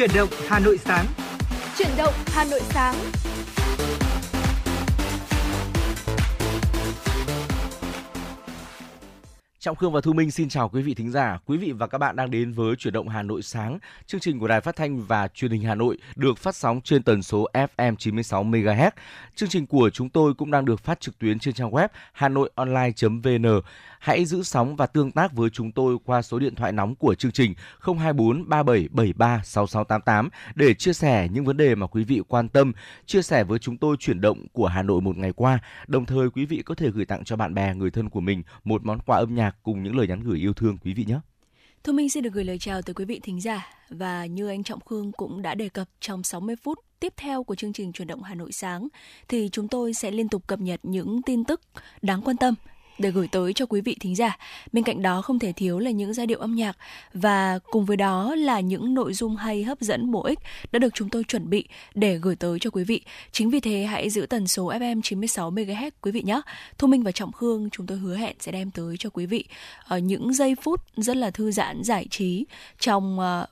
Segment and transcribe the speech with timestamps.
[0.00, 1.06] Chuyển động Hà Nội sáng.
[1.78, 2.94] Chuyển động Hà Nội sáng.
[9.58, 11.38] Trọng Khương và Thu Minh xin chào quý vị thính giả.
[11.46, 13.78] Quý vị và các bạn đang đến với Chuyển động Hà Nội sáng.
[14.06, 17.02] Chương trình của Đài Phát thanh và Truyền hình Hà Nội được phát sóng trên
[17.02, 18.90] tần số FM 96 MHz.
[19.34, 23.60] Chương trình của chúng tôi cũng đang được phát trực tuyến trên trang web hanoionline.vn.
[24.00, 27.14] Hãy giữ sóng và tương tác với chúng tôi qua số điện thoại nóng của
[27.14, 32.48] chương trình 024 3773 6688 để chia sẻ những vấn đề mà quý vị quan
[32.48, 32.72] tâm,
[33.06, 35.58] chia sẻ với chúng tôi chuyển động của Hà Nội một ngày qua.
[35.86, 38.42] Đồng thời quý vị có thể gửi tặng cho bạn bè, người thân của mình
[38.64, 41.20] một món quà âm nhạc cùng những lời nhắn gửi yêu thương quý vị nhé.
[41.84, 44.64] Thu Minh xin được gửi lời chào tới quý vị thính giả và như anh
[44.64, 48.08] Trọng Khương cũng đã đề cập trong 60 phút tiếp theo của chương trình chuyển
[48.08, 48.88] động Hà Nội sáng
[49.28, 51.60] thì chúng tôi sẽ liên tục cập nhật những tin tức
[52.02, 52.54] đáng quan tâm
[53.00, 54.38] để gửi tới cho quý vị thính giả.
[54.72, 56.76] Bên cạnh đó không thể thiếu là những giai điệu âm nhạc
[57.14, 60.38] và cùng với đó là những nội dung hay hấp dẫn bổ ích
[60.72, 63.00] đã được chúng tôi chuẩn bị để gửi tới cho quý vị.
[63.32, 66.40] Chính vì thế hãy giữ tần số FM 96 MHz quý vị nhé.
[66.78, 69.44] Thu Minh và Trọng Khương chúng tôi hứa hẹn sẽ đem tới cho quý vị
[69.84, 72.46] ở những giây phút rất là thư giãn giải trí
[72.78, 73.46] trong ờ,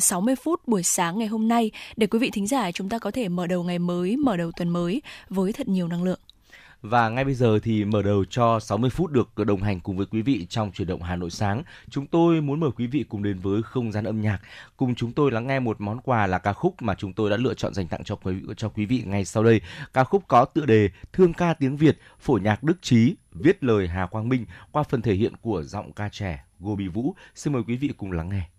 [0.00, 3.10] 60 phút buổi sáng ngày hôm nay để quý vị thính giả chúng ta có
[3.10, 6.20] thể mở đầu ngày mới, mở đầu tuần mới với thật nhiều năng lượng.
[6.84, 10.06] Và ngay bây giờ thì mở đầu cho 60 phút được đồng hành cùng với
[10.06, 11.62] quý vị trong chuyển động Hà Nội sáng.
[11.90, 14.38] Chúng tôi muốn mời quý vị cùng đến với không gian âm nhạc,
[14.76, 17.36] cùng chúng tôi lắng nghe một món quà là ca khúc mà chúng tôi đã
[17.36, 19.60] lựa chọn dành tặng cho quý cho quý vị ngay sau đây.
[19.92, 23.88] Ca khúc có tựa đề Thương ca tiếng Việt, phổ nhạc Đức Trí, viết lời
[23.88, 27.14] Hà Quang Minh qua phần thể hiện của giọng ca trẻ Gobi Vũ.
[27.34, 28.53] Xin mời quý vị cùng lắng nghe.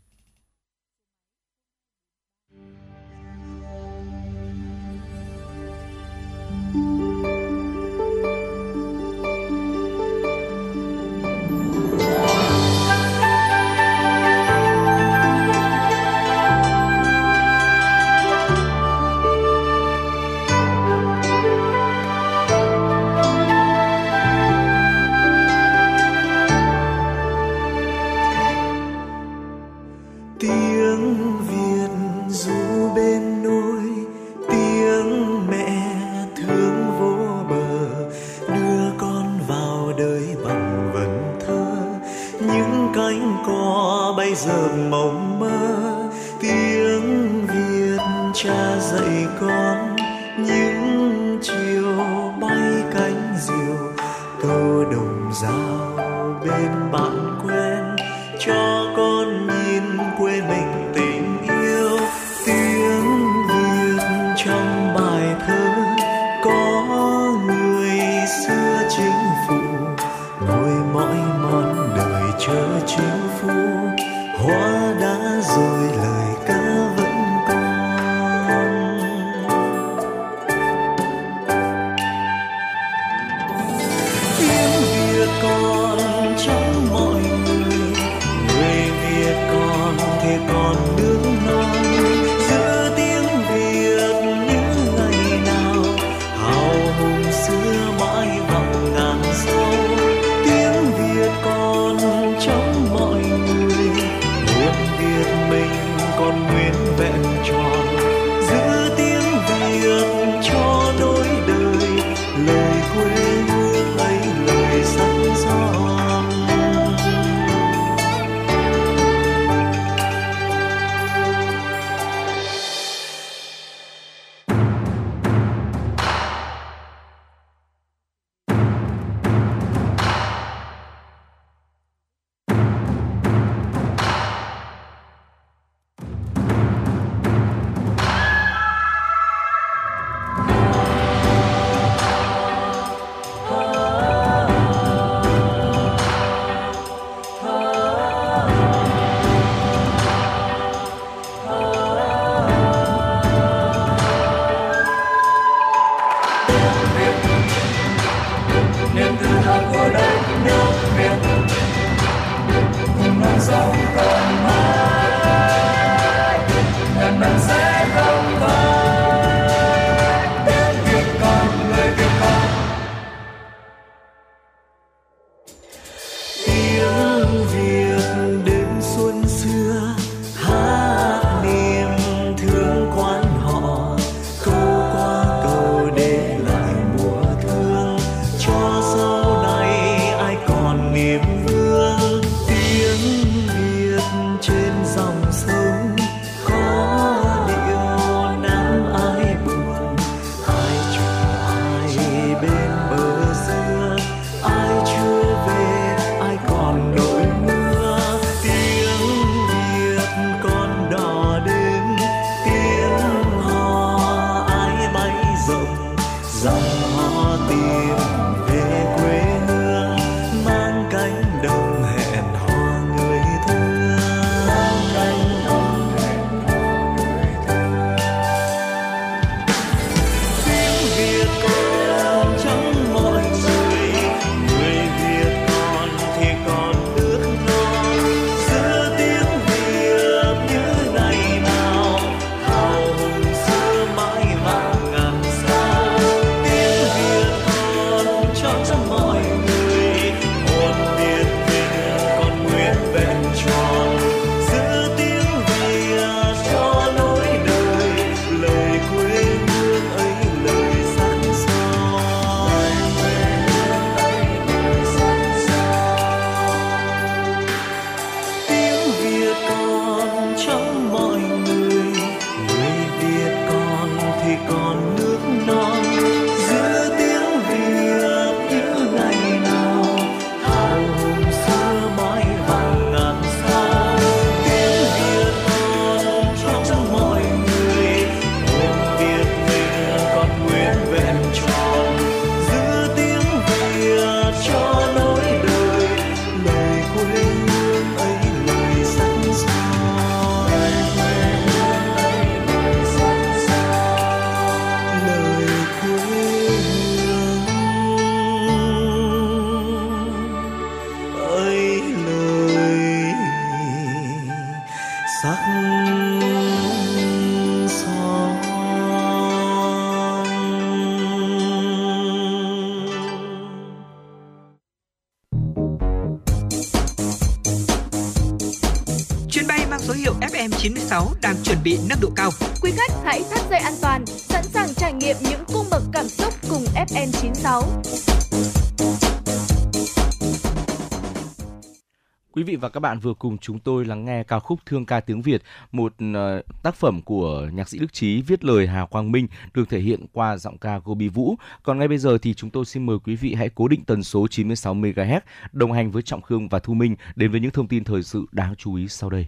[342.55, 345.21] Vị và các bạn vừa cùng chúng tôi lắng nghe ca khúc Thương ca tiếng
[345.21, 345.41] Việt,
[345.71, 349.69] một uh, tác phẩm của nhạc sĩ Đức Trí viết lời Hà Quang Minh được
[349.69, 351.35] thể hiện qua giọng ca Gobi Vũ.
[351.63, 354.03] Còn ngay bây giờ thì chúng tôi xin mời quý vị hãy cố định tần
[354.03, 355.19] số 96 MHz
[355.51, 358.25] đồng hành với Trọng Khương và Thu Minh đến với những thông tin thời sự
[358.31, 359.27] đáng chú ý sau đây.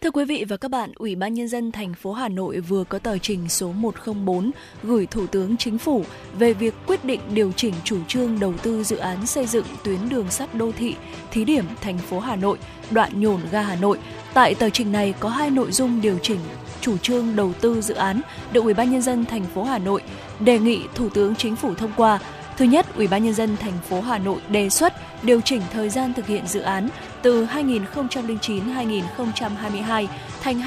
[0.00, 2.84] Thưa quý vị và các bạn, Ủy ban Nhân dân thành phố Hà Nội vừa
[2.84, 4.50] có tờ trình số 104
[4.82, 6.04] gửi Thủ tướng Chính phủ
[6.38, 10.08] về việc quyết định điều chỉnh chủ trương đầu tư dự án xây dựng tuyến
[10.08, 10.94] đường sắt đô thị
[11.30, 12.58] thí điểm thành phố Hà Nội,
[12.90, 13.98] đoạn nhổn ga Hà Nội.
[14.34, 16.40] Tại tờ trình này có hai nội dung điều chỉnh
[16.80, 18.20] chủ trương đầu tư dự án
[18.52, 20.02] được Ủy ban Nhân dân thành phố Hà Nội
[20.40, 22.18] đề nghị Thủ tướng Chính phủ thông qua.
[22.58, 25.88] Thứ nhất, Ủy ban nhân dân thành phố Hà Nội đề xuất điều chỉnh thời
[25.88, 26.88] gian thực hiện dự án
[27.22, 30.06] từ 2009-2022
[30.40, 30.60] thành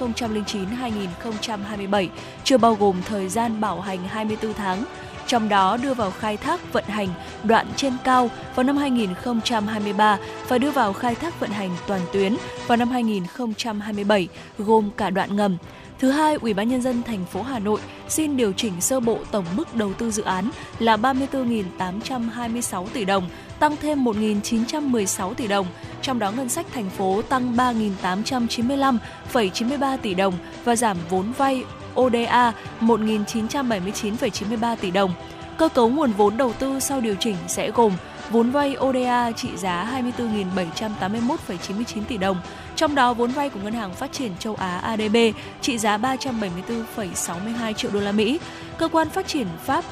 [0.00, 2.08] 2009-2027,
[2.44, 4.84] chưa bao gồm thời gian bảo hành 24 tháng.
[5.26, 7.08] Trong đó đưa vào khai thác vận hành
[7.44, 10.18] đoạn trên cao vào năm 2023
[10.48, 12.36] và đưa vào khai thác vận hành toàn tuyến
[12.66, 14.28] vào năm 2027,
[14.58, 15.56] gồm cả đoạn ngầm.
[15.98, 19.18] Thứ hai, Ủy ban nhân dân thành phố Hà Nội xin điều chỉnh sơ bộ
[19.30, 23.28] tổng mức đầu tư dự án là 34.826 tỷ đồng,
[23.58, 25.66] tăng thêm 1.916 tỷ đồng,
[26.02, 31.64] trong đó ngân sách thành phố tăng 3.895,93 tỷ đồng và giảm vốn vay
[32.00, 35.12] ODA 1.979,93 tỷ đồng.
[35.56, 37.92] Cơ cấu nguồn vốn đầu tư sau điều chỉnh sẽ gồm
[38.30, 42.36] vốn vay ODA trị giá 24.781,99 tỷ đồng,
[42.78, 45.16] trong đó vốn vay của Ngân hàng Phát triển châu Á ADB
[45.60, 48.40] trị giá 374,62 triệu đô la Mỹ,
[48.78, 49.84] cơ quan phát triển Pháp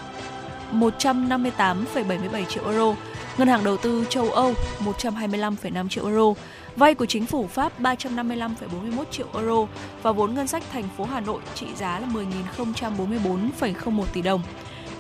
[0.73, 2.95] 158,77 triệu euro,
[3.39, 6.35] Ngân hàng đầu tư châu Âu 125,5 triệu euro,
[6.77, 9.67] vay của chính phủ Pháp 355,41 triệu euro.
[10.03, 14.43] Và vốn ngân sách thành phố Hà Nội trị giá là 10.044,01 tỷ đồng.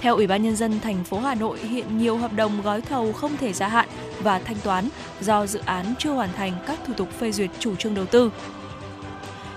[0.06, 3.12] Theo Ủy ban nhân dân thành phố Hà Nội, hiện nhiều hợp đồng gói thầu
[3.12, 3.88] không thể gia hạn
[4.22, 4.88] và thanh toán
[5.20, 8.30] do dự án chưa hoàn thành các thủ tục phê duyệt chủ trương đầu tư.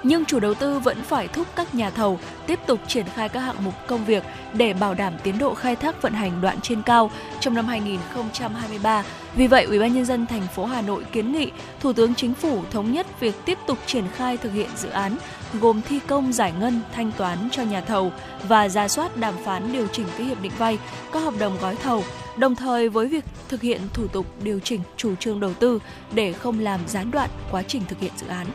[0.03, 3.39] Nhưng chủ đầu tư vẫn phải thúc các nhà thầu tiếp tục triển khai các
[3.39, 6.81] hạng mục công việc để bảo đảm tiến độ khai thác vận hành đoạn trên
[6.81, 9.03] cao trong năm 2023.
[9.35, 12.33] Vì vậy, Ủy ban nhân dân thành phố Hà Nội kiến nghị Thủ tướng Chính
[12.33, 15.17] phủ thống nhất việc tiếp tục triển khai thực hiện dự án
[15.53, 18.11] gồm thi công giải ngân thanh toán cho nhà thầu
[18.47, 20.77] và ra soát đàm phán điều chỉnh các hiệp định vay,
[21.11, 22.03] các hợp đồng gói thầu,
[22.37, 25.79] đồng thời với việc thực hiện thủ tục điều chỉnh chủ trương đầu tư
[26.11, 28.45] để không làm gián đoạn quá trình thực hiện dự án.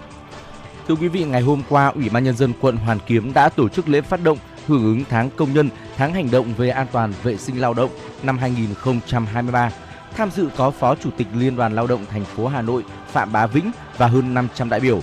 [0.89, 3.69] Thưa quý vị, ngày hôm qua, Ủy ban Nhân dân quận Hoàn Kiếm đã tổ
[3.69, 7.13] chức lễ phát động hưởng ứng tháng công nhân, tháng hành động về an toàn
[7.23, 7.91] vệ sinh lao động
[8.23, 9.71] năm 2023.
[10.17, 13.33] Tham dự có Phó Chủ tịch Liên đoàn Lao động thành phố Hà Nội Phạm
[13.33, 15.01] Bá Vĩnh và hơn 500 đại biểu.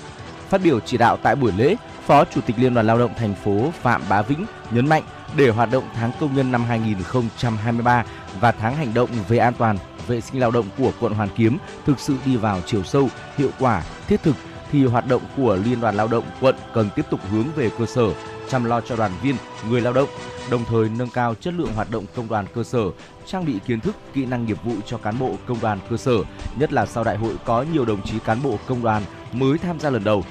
[0.50, 3.35] Phát biểu chỉ đạo tại buổi lễ, Phó Chủ tịch Liên đoàn Lao động thành
[3.35, 5.03] phố Phạm Bá Vĩnh nhấn mạnh
[5.35, 8.05] để hoạt động tháng công nhân năm 2023
[8.39, 11.57] và tháng hành động về an toàn vệ sinh lao động của quận Hoàn Kiếm
[11.85, 14.35] thực sự đi vào chiều sâu, hiệu quả, thiết thực
[14.72, 17.86] thì hoạt động của Liên đoàn Lao động quận cần tiếp tục hướng về cơ
[17.86, 18.04] sở,
[18.50, 19.36] chăm lo cho đoàn viên,
[19.70, 20.10] người lao động,
[20.51, 22.84] đồng thời nâng cao chất lượng hoạt động công đoàn cơ sở,
[23.25, 26.16] trang bị kiến thức, kỹ năng nghiệp vụ cho cán bộ công đoàn cơ sở,
[26.60, 29.80] nhất là sau đại hội có nhiều đồng chí cán bộ công đoàn mới tham
[29.80, 30.24] gia lần đầu.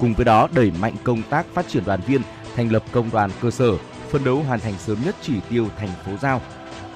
[0.00, 2.20] Cùng với đó đẩy mạnh công tác phát triển đoàn viên,
[2.56, 3.70] thành lập công đoàn cơ sở,
[4.10, 6.40] phân đấu hoàn thành sớm nhất chỉ tiêu thành phố giao.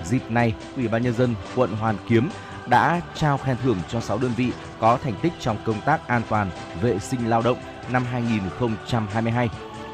[0.04, 2.28] Dịp này, Ủy ban nhân dân quận Hoàn Kiếm
[2.70, 6.22] đã trao khen thưởng cho 6 đơn vị có thành tích trong công tác an
[6.28, 6.50] toàn
[6.82, 7.58] vệ sinh lao động
[7.92, 9.48] năm 2022.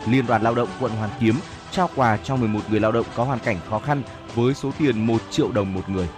[0.08, 1.34] Liên đoàn Lao động quận Hoàn Kiếm
[1.70, 4.02] trao quà cho 11 người lao động có hoàn cảnh khó khăn
[4.34, 6.08] với số tiền 1 triệu đồng một người.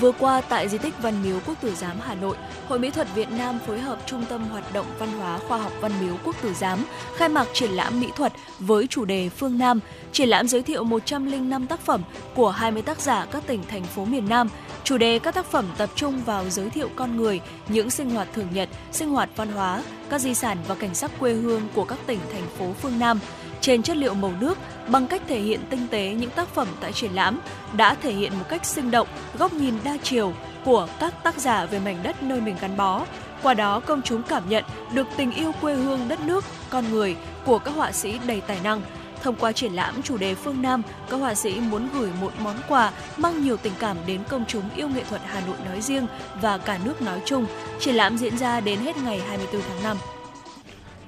[0.00, 2.36] Vừa qua tại di tích Văn Miếu Quốc Tử Giám Hà Nội,
[2.68, 5.72] Hội Mỹ thuật Việt Nam phối hợp Trung tâm Hoạt động Văn hóa Khoa học
[5.80, 6.84] Văn Miếu Quốc Tử Giám
[7.16, 9.80] khai mạc triển lãm mỹ thuật với chủ đề Phương Nam.
[10.12, 12.02] Triển lãm giới thiệu 105 tác phẩm
[12.34, 14.48] của 20 tác giả các tỉnh thành phố miền Nam.
[14.84, 18.28] Chủ đề các tác phẩm tập trung vào giới thiệu con người, những sinh hoạt
[18.32, 21.84] thường nhật, sinh hoạt văn hóa, các di sản và cảnh sắc quê hương của
[21.84, 23.20] các tỉnh thành phố phương Nam
[23.60, 26.92] trên chất liệu màu nước bằng cách thể hiện tinh tế những tác phẩm tại
[26.92, 27.40] triển lãm
[27.72, 30.32] đã thể hiện một cách sinh động góc nhìn đa chiều
[30.64, 33.04] của các tác giả về mảnh đất nơi mình gắn bó.
[33.42, 37.16] Qua đó công chúng cảm nhận được tình yêu quê hương đất nước, con người
[37.44, 38.80] của các họa sĩ đầy tài năng.
[39.22, 42.56] Thông qua triển lãm chủ đề phương Nam, các họa sĩ muốn gửi một món
[42.68, 46.06] quà mang nhiều tình cảm đến công chúng yêu nghệ thuật Hà Nội nói riêng
[46.40, 47.46] và cả nước nói chung.
[47.80, 49.96] Triển lãm diễn ra đến hết ngày 24 tháng 5.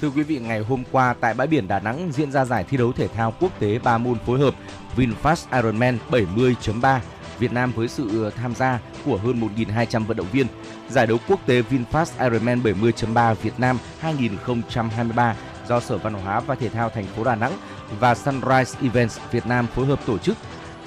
[0.00, 2.76] Thưa quý vị, ngày hôm qua tại bãi biển Đà Nẵng diễn ra giải thi
[2.76, 4.54] đấu thể thao quốc tế ba môn phối hợp
[4.96, 6.98] VinFast Ironman 70.3
[7.38, 10.46] Việt Nam với sự ờ, tham gia của hơn 1.200 vận động viên.
[10.88, 15.36] Giải đấu quốc tế VinFast Ironman 70.3 Việt Nam 2023
[15.68, 17.52] do Sở Văn hóa và Thể thao thành phố Đà Nẵng
[18.00, 20.36] và Sunrise Events Việt Nam phối hợp tổ chức.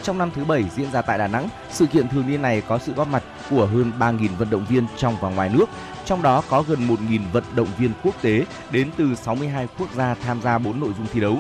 [0.04, 2.78] Trong năm thứ bảy diễn ra tại Đà Nẵng, sự kiện thường niên này có
[2.78, 5.70] sự góp mặt của hơn 3.000 vận động viên trong và ngoài nước,
[6.06, 10.14] trong đó có gần 1.000 vận động viên quốc tế đến từ 62 quốc gia
[10.14, 11.38] tham gia 4 nội dung thi đấu.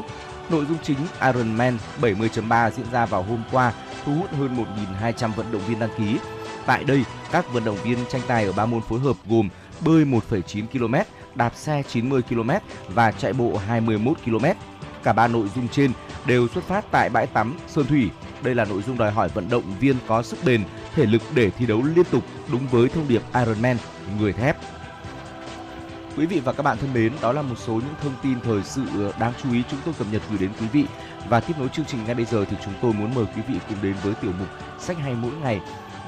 [0.50, 3.74] Nội dung chính Ironman 70.3 diễn ra vào hôm qua,
[4.06, 4.66] thu hút hơn
[5.02, 6.18] 1.200 vận động viên đăng ký.
[6.66, 9.50] Tại đây, các vận động viên tranh tài ở ba môn phối hợp gồm
[9.86, 10.96] bơi 1,9 km,
[11.36, 12.50] đạp xe 90 km
[12.88, 14.46] và chạy bộ 21 km.
[15.04, 15.92] Cả ba nội dung trên
[16.26, 18.10] đều xuất phát tại bãi tắm Sơn Thủy.
[18.42, 20.64] Đây là nội dung đòi hỏi vận động viên có sức bền,
[20.96, 23.78] thể lực để thi đấu liên tục đúng với thông điệp Ironman
[24.20, 24.58] người thép.
[26.18, 28.64] Quý vị và các bạn thân mến, đó là một số những thông tin thời
[28.64, 30.86] sự ờ, đáng chú ý chúng tôi cập nhật gửi đến quý vị.
[31.30, 33.56] Và tiếp nối chương trình ngay bây giờ thì chúng tôi muốn mời quý vị
[33.70, 34.48] cùng đến với tiểu mục
[34.80, 35.62] sách hay mỗi ngày.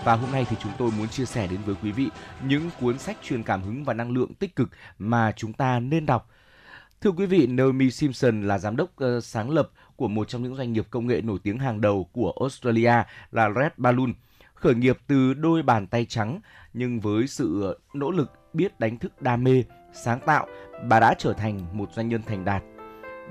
[0.03, 2.09] Và hôm nay thì chúng tôi muốn chia sẻ đến với quý vị
[2.43, 6.05] những cuốn sách truyền cảm hứng và năng lượng tích cực mà chúng ta nên
[6.05, 6.29] đọc.
[7.01, 10.55] Thưa quý vị, Naomi Simpson là giám đốc uh, sáng lập của một trong những
[10.55, 12.93] doanh nghiệp công nghệ nổi tiếng hàng đầu của Australia
[13.31, 14.13] là Red Balloon.
[14.55, 16.39] Khởi nghiệp từ đôi bàn tay trắng
[16.73, 20.47] nhưng với sự nỗ lực biết đánh thức đam mê, sáng tạo,
[20.89, 22.63] bà đã trở thành một doanh nhân thành đạt.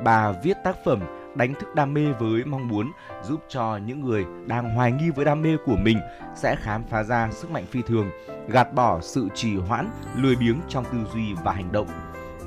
[0.05, 1.01] Bà viết tác phẩm
[1.37, 5.25] đánh thức đam mê với mong muốn giúp cho những người đang hoài nghi với
[5.25, 5.99] đam mê của mình
[6.35, 8.11] sẽ khám phá ra sức mạnh phi thường,
[8.49, 11.89] gạt bỏ sự trì hoãn, lười biếng trong tư duy và hành động.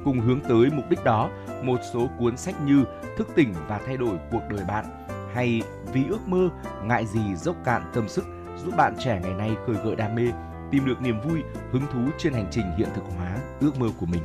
[0.03, 1.29] Cùng hướng tới mục đích đó,
[1.63, 2.85] một số cuốn sách như
[3.17, 4.85] Thức tỉnh và thay đổi cuộc đời bạn
[5.33, 5.61] hay
[5.93, 6.49] Vì ước mơ,
[6.83, 8.25] ngại gì dốc cạn tâm sức
[8.65, 10.23] giúp bạn trẻ ngày nay khơi gợi đam mê,
[10.71, 11.39] tìm được niềm vui,
[11.71, 14.21] hứng thú trên hành trình hiện thực hóa ước mơ của mình.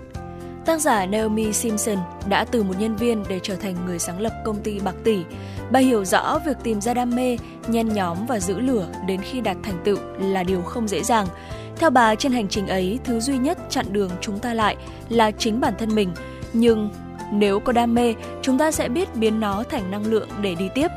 [0.64, 1.98] Tác giả Naomi Simpson
[2.28, 5.24] đã từ một nhân viên để trở thành người sáng lập công ty bạc tỷ.
[5.70, 7.36] Bà hiểu rõ việc tìm ra đam mê,
[7.68, 11.26] nhen nhóm và giữ lửa đến khi đạt thành tựu là điều không dễ dàng.
[11.76, 14.76] Theo bà, trên hành trình ấy, thứ duy nhất chặn đường chúng ta lại
[15.08, 16.12] là chính bản thân mình.
[16.52, 16.90] Nhưng
[17.32, 20.68] nếu có đam mê, chúng ta sẽ biết biến nó thành năng lượng để đi
[20.74, 20.88] tiếp.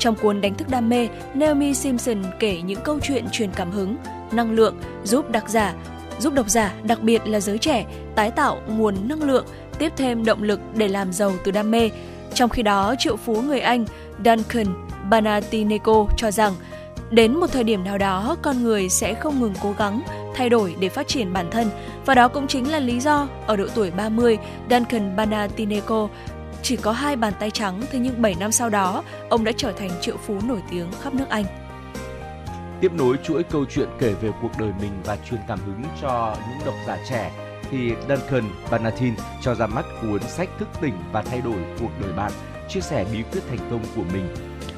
[0.00, 3.96] Trong cuốn Đánh thức đam mê, Naomi Simpson kể những câu chuyện truyền cảm hứng,
[4.32, 5.74] năng lượng giúp đặc giả
[6.20, 9.46] giúp độc giả, đặc biệt là giới trẻ, tái tạo nguồn năng lượng,
[9.78, 11.90] tiếp thêm động lực để làm giàu từ đam mê.
[12.34, 13.84] Trong khi đó, triệu phú người Anh
[14.24, 14.66] Duncan
[15.10, 16.52] Banatineko cho rằng
[17.10, 20.02] đến một thời điểm nào đó con người sẽ không ngừng cố gắng
[20.34, 21.70] thay đổi để phát triển bản thân
[22.06, 24.38] và đó cũng chính là lý do ở độ tuổi 30
[24.70, 26.08] Duncan Banatineko
[26.62, 29.72] chỉ có hai bàn tay trắng thế nhưng 7 năm sau đó ông đã trở
[29.72, 31.44] thành triệu phú nổi tiếng khắp nước Anh
[32.80, 36.36] tiếp nối chuỗi câu chuyện kể về cuộc đời mình và truyền cảm hứng cho
[36.48, 37.32] những độc giả trẻ
[37.70, 42.12] thì Duncan Banatin cho ra mắt cuốn sách thức tỉnh và thay đổi cuộc đời
[42.12, 42.32] bạn,
[42.68, 44.34] chia sẻ bí quyết thành công của mình.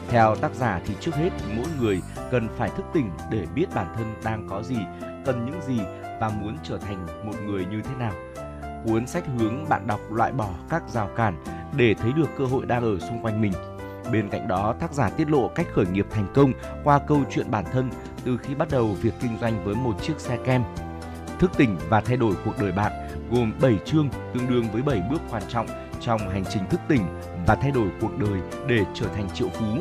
[0.09, 3.87] Theo tác giả thì trước hết mỗi người cần phải thức tỉnh để biết bản
[3.97, 4.79] thân đang có gì,
[5.25, 5.81] cần những gì
[6.21, 8.13] và muốn trở thành một người như thế nào.
[8.85, 11.45] Cuốn sách hướng bạn đọc loại bỏ các rào cản
[11.77, 13.53] để thấy được cơ hội đang ở xung quanh mình
[14.11, 16.53] Bên cạnh đó, tác giả tiết lộ cách khởi nghiệp thành công
[16.85, 17.91] qua câu chuyện bản thân
[18.25, 20.63] từ khi bắt đầu việc kinh doanh với một chiếc xe kem.
[21.39, 22.93] Thức tỉnh và thay đổi cuộc đời bạn
[23.31, 25.67] gồm 7 chương tương đương với 7 bước quan trọng
[26.01, 27.03] trong hành trình thức tỉnh
[27.47, 29.79] và thay đổi cuộc đời để trở thành triệu phú.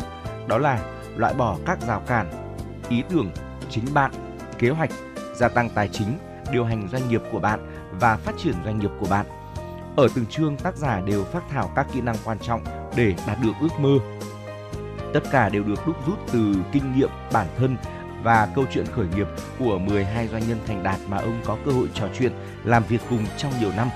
[0.48, 0.79] Đó là
[1.15, 2.31] loại bỏ các rào cản,
[2.89, 3.31] ý tưởng,
[3.69, 4.12] chính bạn,
[4.60, 4.91] kế hoạch,
[5.36, 6.17] gia tăng tài chính,
[6.51, 7.60] điều hành doanh nghiệp của bạn
[8.00, 9.25] và phát triển doanh nghiệp của bạn.
[9.95, 12.62] Ở từng chương, tác giả đều phát thảo các kỹ năng quan trọng
[12.95, 13.98] để đạt được ước mơ.
[15.13, 17.77] Tất cả đều được đúc rút từ kinh nghiệm bản thân
[18.24, 19.27] và câu chuyện khởi nghiệp
[19.60, 22.31] của 12 doanh nhân thành đạt mà ông có cơ hội trò chuyện,
[22.63, 23.89] làm việc cùng trong nhiều năm.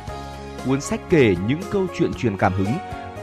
[0.66, 2.74] Cuốn sách kể những câu chuyện truyền cảm hứng,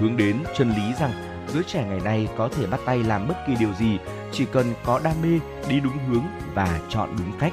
[0.01, 1.13] hướng đến chân lý rằng
[1.55, 3.99] giới trẻ ngày nay có thể bắt tay làm bất kỳ điều gì,
[4.33, 5.39] chỉ cần có đam mê,
[5.69, 6.25] đi đúng hướng
[6.55, 7.53] và chọn đúng cách.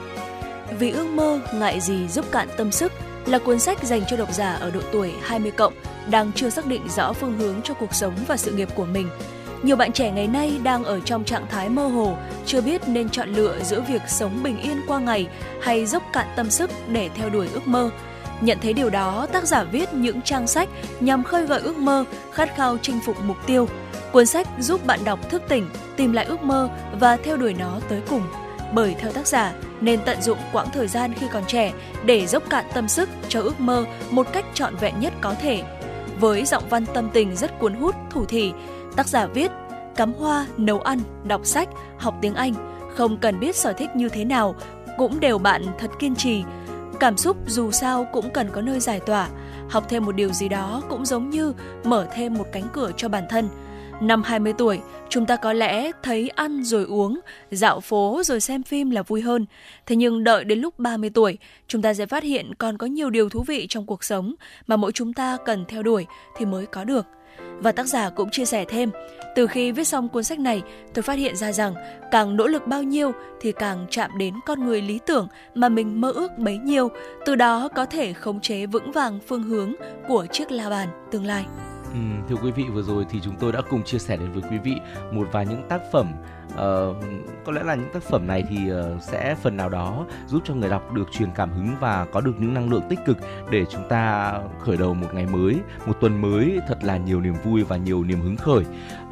[0.80, 2.92] Vì ước mơ, ngại gì giúp cạn tâm sức
[3.30, 5.74] là cuốn sách dành cho độc giả ở độ tuổi 20 cộng
[6.10, 9.10] đang chưa xác định rõ phương hướng cho cuộc sống và sự nghiệp của mình.
[9.64, 13.10] Nhiều bạn trẻ ngày nay đang ở trong trạng thái mơ hồ, chưa biết nên
[13.10, 15.28] chọn lựa giữa việc sống bình yên qua ngày
[15.62, 17.90] hay dốc cạn tâm sức để theo đuổi ước mơ.
[18.42, 20.70] Nhận thấy điều đó, tác giả viết những trang sách
[21.00, 23.68] nhằm khơi gợi ước mơ, khát khao chinh phục mục tiêu.
[24.12, 26.70] Cuốn sách giúp bạn đọc thức tỉnh, tìm lại ước mơ
[27.00, 28.24] và theo đuổi nó tới cùng.
[28.74, 31.74] Bởi theo tác giả, nên tận dụng quãng thời gian khi còn trẻ
[32.06, 35.64] để dốc cạn tâm sức cho ước mơ một cách trọn vẹn nhất có thể
[36.20, 38.52] với giọng văn tâm tình rất cuốn hút, thủ thỉ,
[38.96, 39.52] tác giả viết
[39.96, 42.54] cắm hoa, nấu ăn, đọc sách, học tiếng Anh,
[42.96, 44.56] không cần biết sở thích như thế nào,
[44.98, 46.44] cũng đều bạn thật kiên trì.
[47.00, 49.30] Cảm xúc dù sao cũng cần có nơi giải tỏa.
[49.70, 53.10] Học thêm một điều gì đó cũng giống như mở thêm một cánh cửa cho
[53.10, 53.50] bản thân.
[54.02, 54.80] Năm 20 tuổi,
[55.10, 57.20] chúng ta có lẽ thấy ăn rồi uống,
[57.52, 59.46] dạo phố rồi xem phim là vui hơn.
[59.86, 63.10] Thế nhưng đợi đến lúc 30 tuổi, chúng ta sẽ phát hiện còn có nhiều
[63.10, 64.36] điều thú vị trong cuộc sống
[64.68, 66.06] mà mỗi chúng ta cần theo đuổi
[66.38, 67.06] thì mới có được.
[67.60, 68.90] Và tác giả cũng chia sẻ thêm,
[69.36, 70.62] từ khi viết xong cuốn sách này,
[70.94, 71.74] tôi phát hiện ra rằng
[72.12, 76.02] càng nỗ lực bao nhiêu thì càng chạm đến con người lý tưởng mà mình
[76.02, 76.90] mơ ước bấy nhiêu,
[77.26, 79.74] từ đó có thể khống chế vững vàng phương hướng
[80.08, 81.46] của chiếc la bàn tương lai.
[81.94, 82.00] Ừ,
[82.30, 84.58] thưa quý vị vừa rồi thì chúng tôi đã cùng chia sẻ đến với quý
[84.58, 84.76] vị
[85.12, 86.14] một vài những tác phẩm
[86.54, 86.58] uh,
[87.46, 90.54] có lẽ là những tác phẩm này thì uh, sẽ phần nào đó giúp cho
[90.54, 93.18] người đọc được truyền cảm hứng và có được những năng lượng tích cực
[93.52, 97.36] để chúng ta khởi đầu một ngày mới một tuần mới thật là nhiều niềm
[97.44, 98.64] vui và nhiều niềm hứng khởi.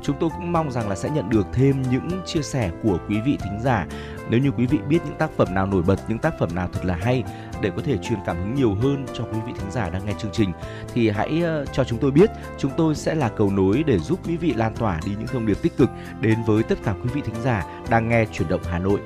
[0.02, 3.22] Chúng tôi cũng mong rằng là sẽ nhận được thêm những chia sẻ của quý
[3.26, 3.88] vị thính giả.
[4.30, 6.70] Nếu như quý vị biết những tác phẩm nào nổi bật những tác phẩm nào
[6.74, 7.24] thật là hay
[7.62, 10.14] để có thể truyền cảm hứng nhiều hơn cho quý vị thính giả đang nghe
[10.20, 10.52] chương trình
[10.94, 14.20] thì hãy ờ, cho chúng tôi biết chúng tôi sẽ là cầu nối để giúp
[14.28, 15.90] quý vị lan tỏa đi những thông điệp tích cực
[16.22, 19.00] đến với tất cả quý vị thính giả đang nghe chuyển động Hà Nội.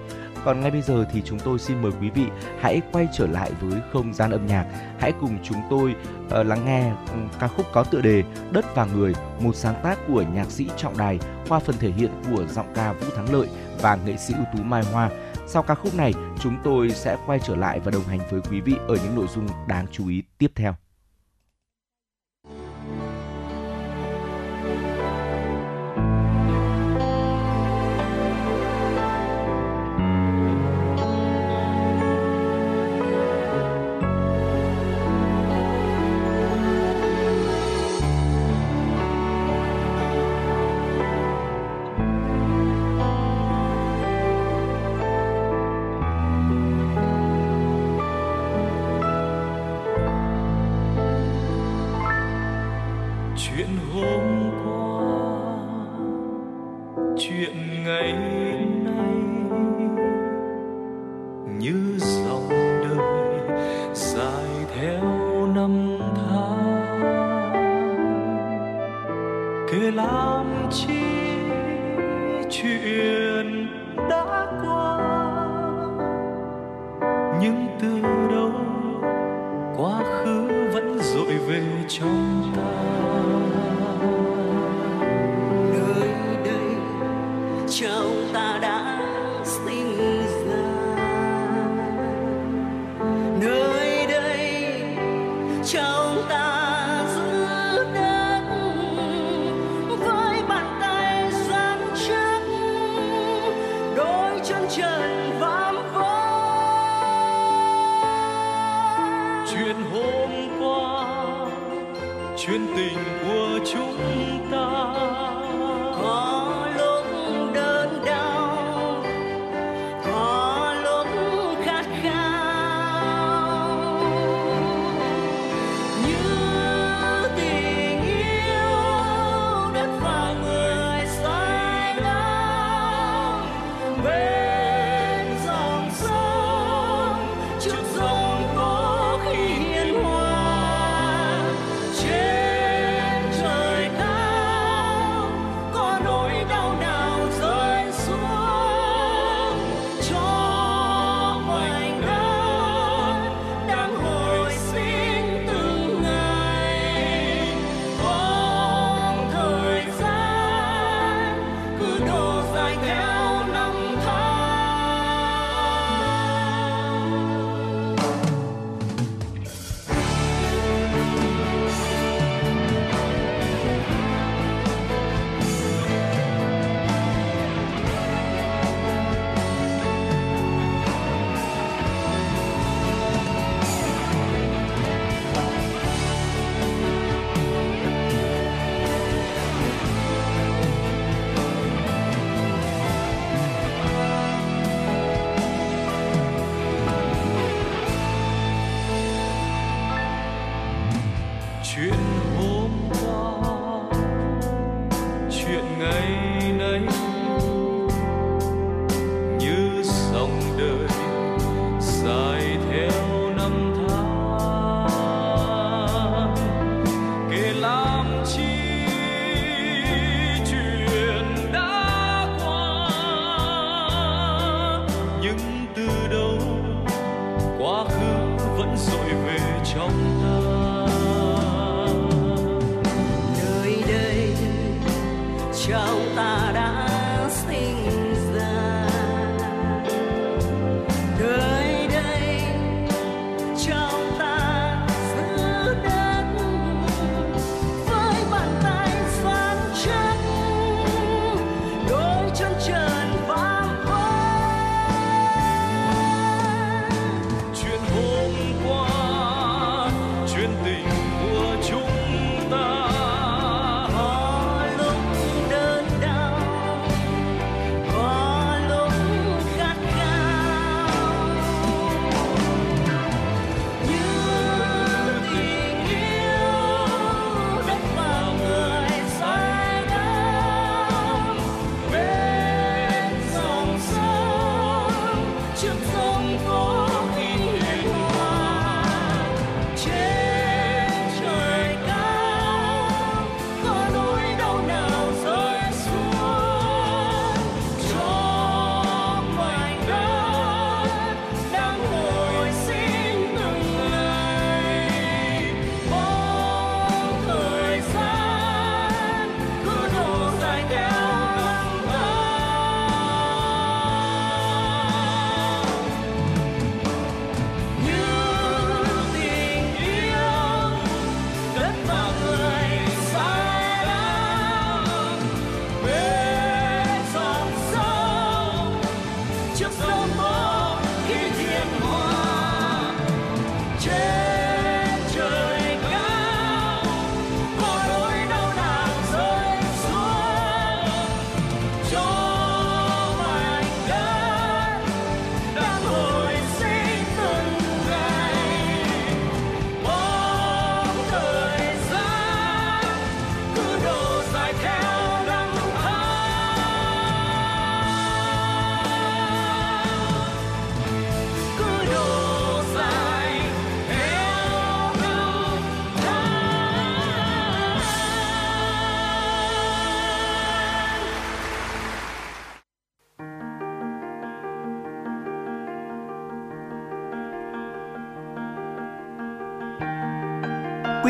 [0.45, 2.25] Còn ngay bây giờ thì chúng tôi xin mời quý vị
[2.59, 4.65] hãy quay trở lại với không gian âm nhạc.
[4.99, 6.91] Hãy cùng chúng tôi uh, lắng nghe
[7.39, 10.97] ca khúc có tựa đề Đất và Người, một sáng tác của nhạc sĩ Trọng
[10.97, 13.47] Đài qua phần thể hiện của giọng ca Vũ Thắng Lợi
[13.81, 15.09] và nghệ sĩ ưu tú Mai Hoa.
[15.53, 18.61] Sau ca khúc này, chúng tôi sẽ quay trở lại và đồng hành với quý
[18.61, 20.75] vị ở những nội dung đáng chú ý tiếp theo.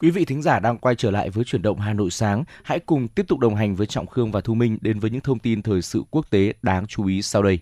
[0.00, 2.80] Quý vị thính giả đang quay trở lại với chuyển động Hà Nội sáng, hãy
[2.80, 5.38] cùng tiếp tục đồng hành với Trọng Khương và Thu Minh đến với những thông
[5.38, 7.58] tin thời sự quốc tế đáng chú ý sau đây.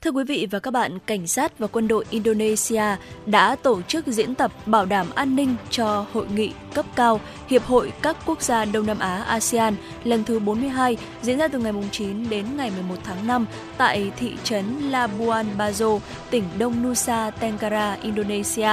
[0.00, 2.82] Thưa quý vị và các bạn, cảnh sát và quân đội Indonesia
[3.26, 7.62] đã tổ chức diễn tập bảo đảm an ninh cho hội nghị cấp cao Hiệp
[7.62, 11.72] hội các quốc gia Đông Nam Á ASEAN lần thứ 42 diễn ra từ ngày
[11.90, 15.98] 9 đến ngày 11 tháng 5 tại thị trấn Labuan Bajo,
[16.30, 18.70] tỉnh Đông Nusa Tenggara, Indonesia.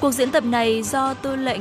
[0.00, 1.60] Cuộc diễn tập này do tư lệnh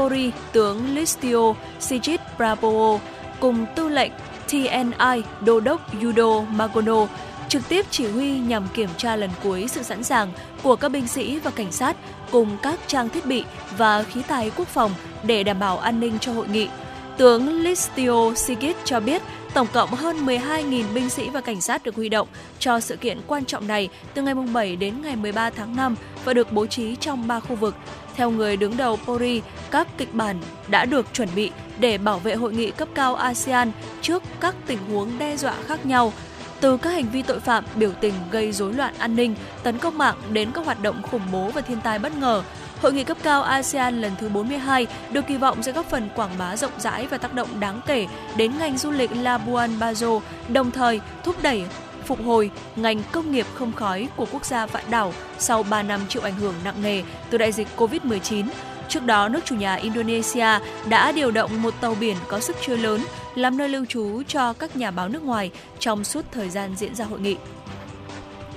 [0.00, 2.98] Pori tướng Listio Sigit Prabowo
[3.40, 4.12] cùng tư lệnh
[4.48, 7.06] TNI Đô đốc Yudo Magono
[7.48, 10.32] trực tiếp chỉ huy nhằm kiểm tra lần cuối sự sẵn sàng
[10.62, 11.96] của các binh sĩ và cảnh sát
[12.30, 13.44] cùng các trang thiết bị
[13.78, 16.68] và khí tài quốc phòng để đảm bảo an ninh cho hội nghị.
[17.16, 19.22] Tướng Listio Sigit cho biết
[19.54, 23.20] tổng cộng hơn 12.000 binh sĩ và cảnh sát được huy động cho sự kiện
[23.26, 26.96] quan trọng này từ ngày 7 đến ngày 13 tháng 5 và được bố trí
[26.96, 27.74] trong 3 khu vực.
[28.16, 30.36] Theo người đứng đầu Pori, các kịch bản
[30.68, 34.78] đã được chuẩn bị để bảo vệ hội nghị cấp cao ASEAN trước các tình
[34.90, 36.12] huống đe dọa khác nhau
[36.60, 39.98] từ các hành vi tội phạm, biểu tình gây rối loạn an ninh, tấn công
[39.98, 42.42] mạng đến các hoạt động khủng bố và thiên tai bất ngờ.
[42.82, 46.30] Hội nghị cấp cao ASEAN lần thứ 42 được kỳ vọng sẽ góp phần quảng
[46.38, 50.70] bá rộng rãi và tác động đáng kể đến ngành du lịch Labuan Bajo, đồng
[50.70, 51.64] thời thúc đẩy
[52.04, 56.00] phục hồi ngành công nghiệp không khói của quốc gia vạn đảo sau 3 năm
[56.08, 58.44] chịu ảnh hưởng nặng nề từ đại dịch COVID-19.
[58.88, 60.58] Trước đó, nước chủ nhà Indonesia
[60.88, 63.00] đã điều động một tàu biển có sức chứa lớn
[63.34, 66.94] làm nơi lưu trú cho các nhà báo nước ngoài trong suốt thời gian diễn
[66.94, 67.36] ra hội nghị.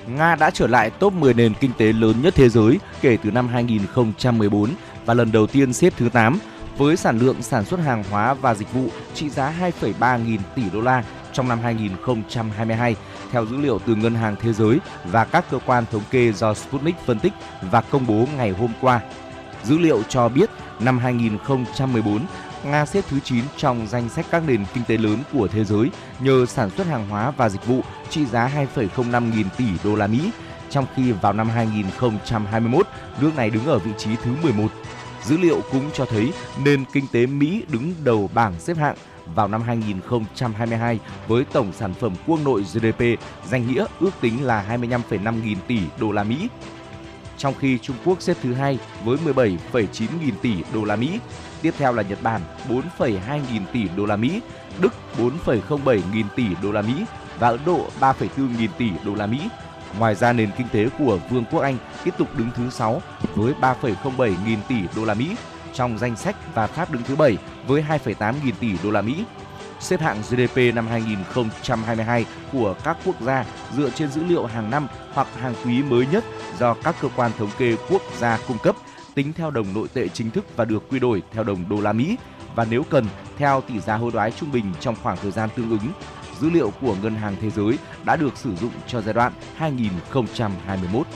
[0.06, 3.30] Nga đã trở lại top 10 nền kinh tế lớn nhất thế giới kể từ
[3.30, 4.70] năm 2014
[5.06, 6.38] và lần đầu tiên xếp thứ 8
[6.78, 10.62] với sản lượng sản xuất hàng hóa và dịch vụ trị giá 2,3 nghìn tỷ
[10.72, 12.96] đô la trong năm 2022
[13.34, 16.54] theo dữ liệu từ Ngân hàng Thế giới và các cơ quan thống kê do
[16.54, 17.32] Sputnik phân tích
[17.70, 19.00] và công bố ngày hôm qua.
[19.64, 22.20] Dữ liệu cho biết năm 2014,
[22.64, 25.90] Nga xếp thứ 9 trong danh sách các nền kinh tế lớn của thế giới
[26.20, 30.06] nhờ sản xuất hàng hóa và dịch vụ trị giá 2,05 nghìn tỷ đô la
[30.06, 30.30] Mỹ,
[30.70, 32.86] trong khi vào năm 2021
[33.20, 34.68] nước này đứng ở vị trí thứ 11.
[35.24, 36.32] Dữ liệu cũng cho thấy
[36.64, 41.94] nền kinh tế Mỹ đứng đầu bảng xếp hạng vào năm 2022 với tổng sản
[41.94, 43.02] phẩm quốc nội GDP
[43.44, 46.48] danh nghĩa ước tính là 25,5 nghìn tỷ đô la Mỹ.
[47.38, 51.20] Trong khi Trung Quốc xếp thứ hai với 17,9 nghìn tỷ đô la Mỹ,
[51.62, 54.40] tiếp theo là Nhật Bản 4,2 nghìn tỷ đô la Mỹ,
[54.80, 57.04] Đức 4,07 nghìn tỷ đô la Mỹ
[57.38, 59.48] và Ấn Độ 3,4 nghìn tỷ đô la Mỹ.
[59.98, 63.02] Ngoài ra nền kinh tế của Vương quốc Anh tiếp tục đứng thứ 6
[63.34, 65.36] với 3,07 nghìn tỷ đô la Mỹ
[65.74, 69.24] trong danh sách và Pháp đứng thứ 7 với 2,8 nghìn tỷ đô la Mỹ.
[69.80, 73.44] Xếp hạng GDP năm 2022 của các quốc gia
[73.76, 76.24] dựa trên dữ liệu hàng năm hoặc hàng quý mới nhất
[76.58, 78.76] do các cơ quan thống kê quốc gia cung cấp,
[79.14, 81.92] tính theo đồng nội tệ chính thức và được quy đổi theo đồng đô la
[81.92, 82.16] Mỹ
[82.54, 83.06] và nếu cần
[83.38, 85.92] theo tỷ giá hối đoái trung bình trong khoảng thời gian tương ứng.
[86.40, 91.06] Dữ liệu của Ngân hàng Thế giới đã được sử dụng cho giai đoạn 2021.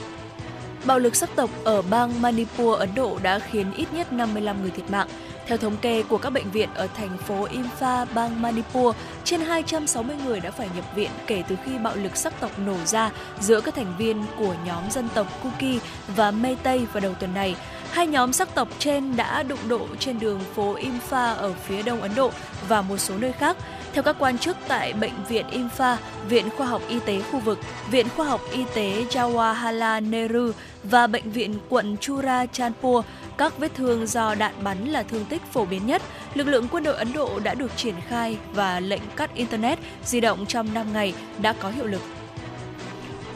[0.85, 4.71] Bạo lực sắc tộc ở bang Manipur, Ấn Độ đã khiến ít nhất 55 người
[4.71, 5.07] thiệt mạng.
[5.47, 10.15] Theo thống kê của các bệnh viện ở thành phố Imphal, bang Manipur, trên 260
[10.25, 13.61] người đã phải nhập viện kể từ khi bạo lực sắc tộc nổ ra giữa
[13.61, 15.81] các thành viên của nhóm dân tộc Kuki
[16.15, 17.55] và Meitei vào đầu tuần này.
[17.91, 22.01] Hai nhóm sắc tộc trên đã đụng độ trên đường phố Imphal ở phía đông
[22.01, 22.31] Ấn Độ
[22.67, 23.57] và một số nơi khác.
[23.93, 25.95] Theo các quan chức tại Bệnh viện Infa,
[26.29, 27.59] Viện Khoa học Y tế khu vực,
[27.91, 30.51] Viện Khoa học Y tế Jawaharlal Nehru
[30.83, 33.05] và Bệnh viện quận Churachandpur,
[33.37, 36.01] các vết thương do đạn bắn là thương tích phổ biến nhất.
[36.33, 40.19] Lực lượng quân đội Ấn Độ đã được triển khai và lệnh cắt Internet di
[40.19, 42.01] động trong 5 ngày đã có hiệu lực.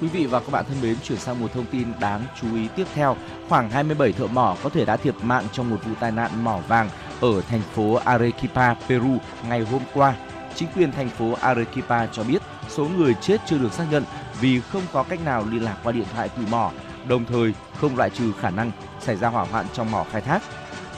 [0.01, 2.67] Quý vị và các bạn thân mến, chuyển sang một thông tin đáng chú ý
[2.75, 3.17] tiếp theo.
[3.49, 6.59] Khoảng 27 thợ mỏ có thể đã thiệt mạng trong một vụ tai nạn mỏ
[6.67, 6.89] vàng
[7.21, 9.17] ở thành phố Arequipa, Peru
[9.49, 10.13] ngày hôm qua.
[10.55, 14.03] Chính quyền thành phố Arequipa cho biết số người chết chưa được xác nhận
[14.41, 16.71] vì không có cách nào liên lạc qua điện thoại từ mỏ,
[17.07, 20.43] đồng thời không loại trừ khả năng xảy ra hỏa hoạn trong mỏ khai thác.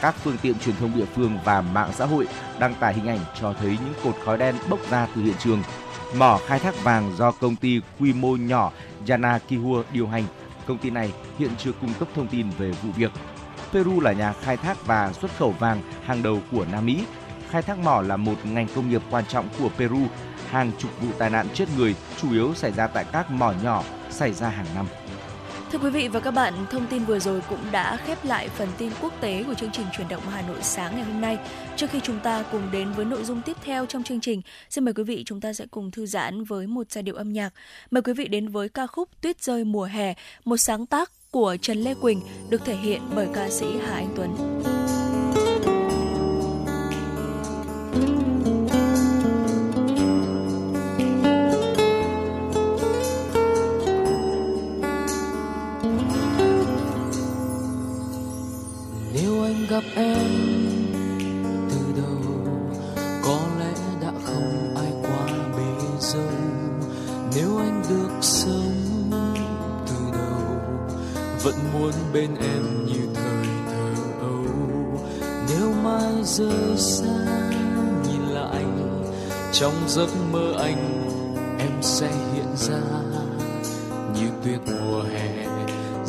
[0.01, 2.27] Các phương tiện truyền thông địa phương và mạng xã hội
[2.59, 5.63] đăng tải hình ảnh cho thấy những cột khói đen bốc ra từ hiện trường.
[6.17, 8.71] Mỏ khai thác vàng do công ty quy mô nhỏ
[9.07, 10.23] Yana Kihua điều hành.
[10.65, 13.11] Công ty này hiện chưa cung cấp thông tin về vụ việc.
[13.71, 17.05] Peru là nhà khai thác và xuất khẩu vàng hàng đầu của Nam Mỹ.
[17.55, 19.99] Khai thác mỏ là một ngành công nghiệp quan trọng của Peru.
[20.49, 23.83] Hàng chục vụ tai nạn chết người chủ yếu xảy ra tại các mỏ nhỏ
[24.09, 24.87] xảy ra hàng năm.
[25.71, 28.69] Thưa quý vị và các bạn, thông tin vừa rồi cũng đã khép lại phần
[28.77, 31.37] tin quốc tế của chương trình truyền động Hà Nội sáng ngày hôm nay.
[31.75, 34.85] Trước khi chúng ta cùng đến với nội dung tiếp theo trong chương trình, xin
[34.85, 37.53] mời quý vị chúng ta sẽ cùng thư giãn với một giai điệu âm nhạc.
[37.91, 40.13] Mời quý vị đến với ca khúc Tuyết rơi mùa hè,
[40.45, 44.13] một sáng tác của Trần Lê Quỳnh được thể hiện bởi ca sĩ Hà Anh
[44.15, 44.35] Tuấn.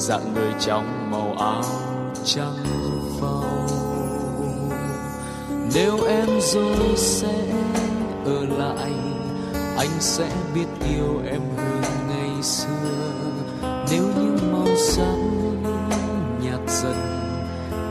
[0.06, 1.62] Dạng người trong màu áo
[2.24, 2.64] trắng
[3.20, 3.44] phau.
[5.74, 7.34] Nếu em rồi sẽ
[8.24, 8.92] ở lại,
[9.76, 12.66] anh sẽ biết yêu em hơn ngày xưa.
[13.90, 15.52] Nếu những màu sáng
[16.42, 16.96] nhạt dần,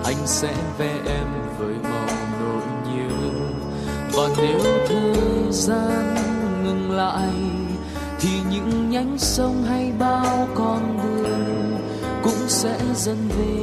[0.03, 1.14] anh sẽ vẽ em
[13.05, 13.54] dần về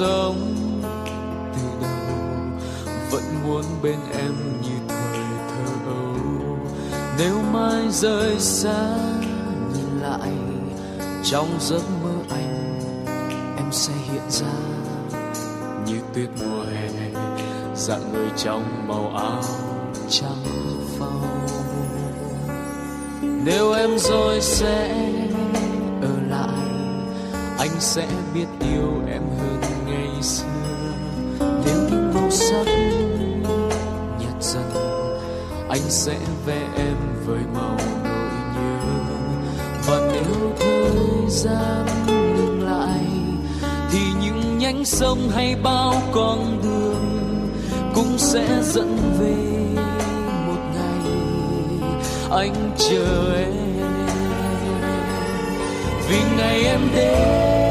[0.00, 0.54] sống
[1.54, 2.08] từ đầu
[3.10, 6.14] vẫn muốn bên em như thời thơ ấu.
[7.18, 8.96] Nếu mai rời xa
[9.74, 10.30] nhìn lại
[11.24, 12.80] trong giấc mơ anh,
[13.56, 14.52] em sẽ hiện ra
[15.86, 16.88] như tuyết mùa hè,
[17.74, 19.42] dạng người trong màu áo
[20.08, 20.44] trắng
[20.98, 21.48] phau.
[23.22, 24.88] Nếu em rồi sẽ
[26.02, 26.68] ở lại,
[27.58, 28.99] anh sẽ biết yêu
[30.22, 30.44] xưa.
[31.40, 32.66] Nếu những màu sắc
[34.18, 34.70] nhạt dần,
[35.68, 38.78] anh sẽ vẽ em với màu nỗi nhớ.
[39.86, 43.04] Và nếu thời gian ngừng lại,
[43.90, 47.50] thì những nhánh sông hay bao con đường
[47.94, 49.34] cũng sẽ dẫn về
[50.46, 51.12] một ngày
[52.30, 53.70] anh chờ em.
[56.08, 57.69] Vì ngày em đến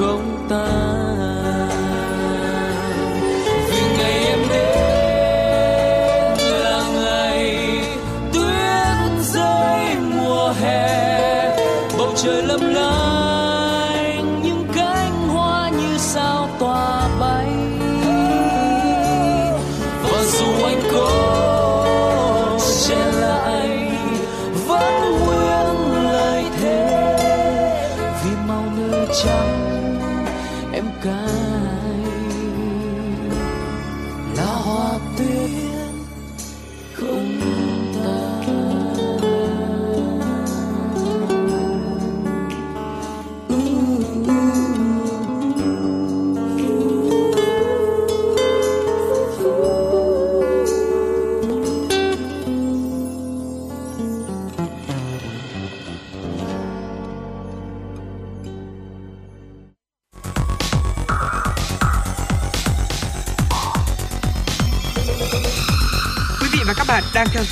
[0.00, 0.79] không tan.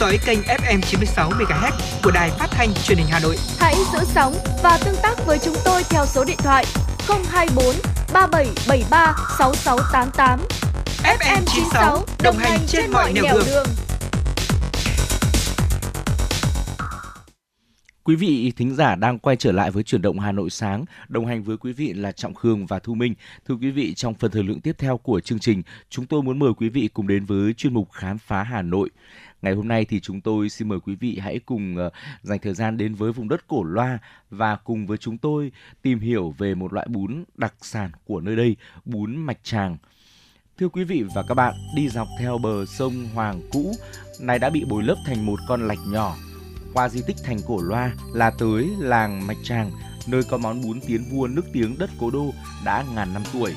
[0.08, 3.36] Dõi kênh FM 96 MHz của đài phát thanh truyền hình Hà Nội.
[3.58, 6.64] Hãy giữ sóng và tương tác với chúng tôi theo số điện thoại
[7.08, 7.64] 024
[8.12, 10.40] 3773 6688.
[11.02, 13.66] FM 96 đồng hành trên mọi nẻo đường.
[18.08, 21.26] Quý vị thính giả đang quay trở lại với chuyển động Hà Nội sáng, đồng
[21.26, 23.14] hành với quý vị là Trọng Khương và Thu Minh.
[23.48, 26.38] Thưa quý vị, trong phần thời lượng tiếp theo của chương trình, chúng tôi muốn
[26.38, 28.90] mời quý vị cùng đến với chuyên mục Khám phá Hà Nội.
[29.42, 31.90] Ngày hôm nay thì chúng tôi xin mời quý vị hãy cùng ờ,
[32.22, 33.98] dành thời gian đến với vùng đất Cổ Loa
[34.30, 38.36] và cùng với chúng tôi tìm hiểu về một loại bún đặc sản của nơi
[38.36, 39.76] đây, bún mạch tràng.
[40.58, 43.72] Thưa quý vị và các bạn, đi dọc theo bờ sông Hoàng cũ,
[44.20, 46.16] này đã bị bồi lấp thành một con lạch nhỏ
[46.74, 49.70] qua di tích thành cổ loa là tới làng Mạch Tràng,
[50.06, 52.30] nơi có món bún tiến vua nước tiếng đất cố đô
[52.64, 53.54] đã ngàn năm tuổi.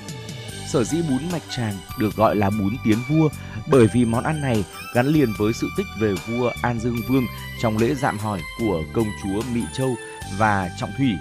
[0.71, 3.29] Sở dĩ bún Mạch Tràng được gọi là bún tiến vua
[3.67, 7.25] bởi vì món ăn này gắn liền với sự tích về vua An Dương Vương
[7.61, 9.95] trong lễ dạm hỏi của công chúa Mỹ Châu
[10.37, 11.13] và Trọng Thủy.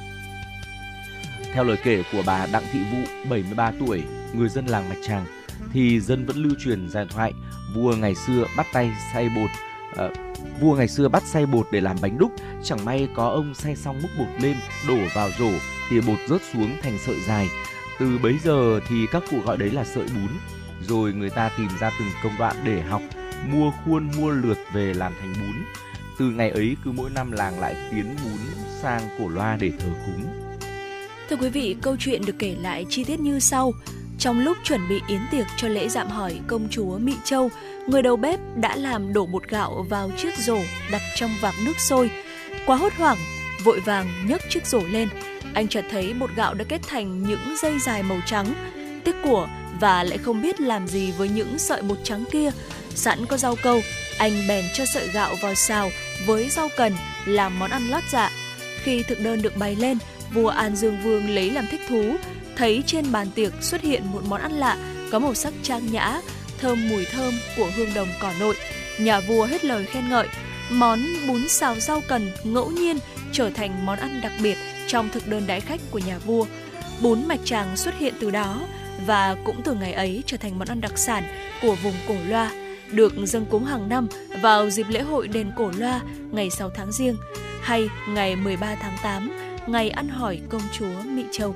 [1.54, 5.26] Theo lời kể của bà Đặng Thị vũ 73 tuổi, người dân làng Mạch Tràng,
[5.72, 7.32] thì dân vẫn lưu truyền giai thoại
[7.74, 9.50] vua ngày xưa bắt tay xay bột
[9.96, 10.08] à,
[10.60, 12.32] vua ngày xưa bắt xay bột để làm bánh đúc
[12.62, 14.56] chẳng may có ông xay xong múc bột lên
[14.88, 15.50] đổ vào rổ
[15.90, 17.48] thì bột rớt xuống thành sợi dài
[18.00, 20.28] từ bấy giờ thì các cụ gọi đấy là sợi bún
[20.88, 23.02] rồi người ta tìm ra từng công đoạn để học
[23.52, 25.64] mua khuôn mua lượt về làm thành bún
[26.18, 28.38] từ ngày ấy cứ mỗi năm làng lại tiến bún
[28.82, 30.50] sang cổ loa để thờ cúng
[31.30, 33.72] Thưa quý vị, câu chuyện được kể lại chi tiết như sau.
[34.18, 37.50] Trong lúc chuẩn bị yến tiệc cho lễ dạm hỏi công chúa Mỹ Châu,
[37.86, 40.58] người đầu bếp đã làm đổ bột gạo vào chiếc rổ
[40.90, 42.10] đặt trong vạc nước sôi.
[42.66, 43.18] Quá hốt hoảng,
[43.64, 45.08] vội vàng nhấc chiếc rổ lên.
[45.54, 48.54] Anh chợt thấy bột gạo đã kết thành những dây dài màu trắng.
[49.04, 49.48] Tiếc của
[49.80, 52.50] và lại không biết làm gì với những sợi bột trắng kia.
[52.94, 53.80] Sẵn có rau câu,
[54.18, 55.90] anh bèn cho sợi gạo vào xào
[56.26, 56.92] với rau cần
[57.26, 58.30] làm món ăn lót dạ.
[58.82, 59.98] Khi thực đơn được bày lên,
[60.34, 62.16] vua An Dương Vương lấy làm thích thú,
[62.56, 64.76] thấy trên bàn tiệc xuất hiện một món ăn lạ
[65.10, 66.20] có màu sắc trang nhã,
[66.58, 68.56] thơm mùi thơm của hương đồng cỏ nội.
[68.98, 70.26] Nhà vua hết lời khen ngợi,
[70.70, 72.98] món bún xào rau cần ngẫu nhiên
[73.32, 76.46] trở thành món ăn đặc biệt trong thực đơn đãi khách của nhà vua.
[77.02, 78.60] Bún mạch tràng xuất hiện từ đó
[79.06, 81.24] và cũng từ ngày ấy trở thành món ăn đặc sản
[81.62, 82.50] của vùng Cổ Loa,
[82.90, 84.08] được dâng cúng hàng năm
[84.42, 86.00] vào dịp lễ hội đền Cổ Loa
[86.30, 87.16] ngày 6 tháng riêng
[87.62, 89.32] hay ngày 13 tháng 8,
[89.66, 91.54] ngày ăn hỏi công chúa Mỹ Châu.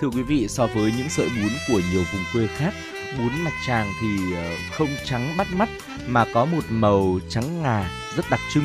[0.00, 2.74] Thưa quý vị, so với những sợi bún của nhiều vùng quê khác,
[3.18, 5.68] bún mạch tràng thì ờ, không trắng bắt mắt
[6.06, 8.64] mà có một màu trắng ngà rất đặc trưng.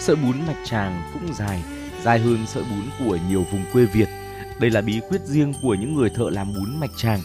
[0.00, 1.62] Sợi bún mạch tràng cũng dài,
[2.02, 4.08] dài hơn sợi bún của nhiều vùng quê Việt.
[4.58, 7.20] Đây là bí quyết riêng của những người thợ làm bún mạch tràng.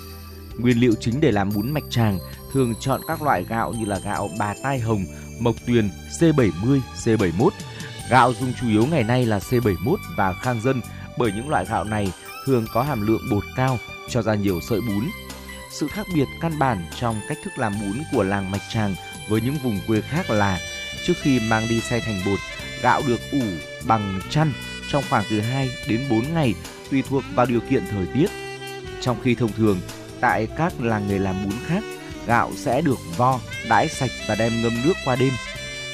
[0.57, 2.19] Nguyên liệu chính để làm bún mạch tràng
[2.53, 5.05] thường chọn các loại gạo như là gạo bà tai hồng,
[5.39, 5.89] mộc tuyền,
[6.19, 7.49] C70, C71.
[8.09, 10.81] Gạo dùng chủ yếu ngày nay là C71 và khang dân
[11.17, 12.11] bởi những loại gạo này
[12.45, 13.77] thường có hàm lượng bột cao
[14.09, 15.09] cho ra nhiều sợi bún.
[15.71, 18.95] Sự khác biệt căn bản trong cách thức làm bún của làng Mạch Tràng
[19.29, 20.59] với những vùng quê khác là
[21.05, 22.39] trước khi mang đi xay thành bột,
[22.81, 23.43] gạo được ủ
[23.87, 24.51] bằng chăn
[24.89, 26.53] trong khoảng từ 2 đến 4 ngày
[26.91, 28.27] tùy thuộc vào điều kiện thời tiết.
[29.01, 29.79] Trong khi thông thường,
[30.19, 31.83] tại các làng nghề làm bún khác,
[32.27, 35.33] gạo sẽ được vo, đãi sạch và đem ngâm nước qua đêm.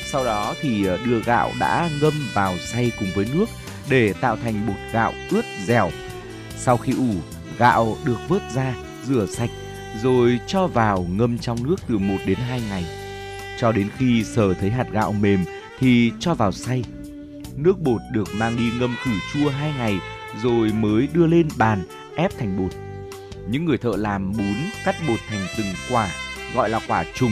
[0.06, 3.46] Sau đó thì ờ, đưa gạo đã ngâm vào xay cùng với nước
[3.90, 5.90] để tạo thành bột gạo ướt dẻo.
[6.58, 7.14] Sau khi ủ,
[7.58, 8.76] gạo được vớt ra,
[9.06, 9.50] rửa sạch
[10.04, 12.86] rồi cho vào ngâm trong nước từ 1 đến 2 ngày.
[13.60, 15.46] Cho đến khi sờ thấy hạt gạo mềm
[15.84, 16.84] thì cho vào xay.
[17.56, 20.00] Nước bột được mang đi ngâm khử chua 2 ngày
[20.44, 21.84] rồi mới đưa lên bàn
[22.16, 22.72] ép thành bột.
[23.50, 24.56] Những người thợ làm bún
[24.86, 26.10] cắt bột thành từng quả
[26.56, 27.32] gọi là quả trùng.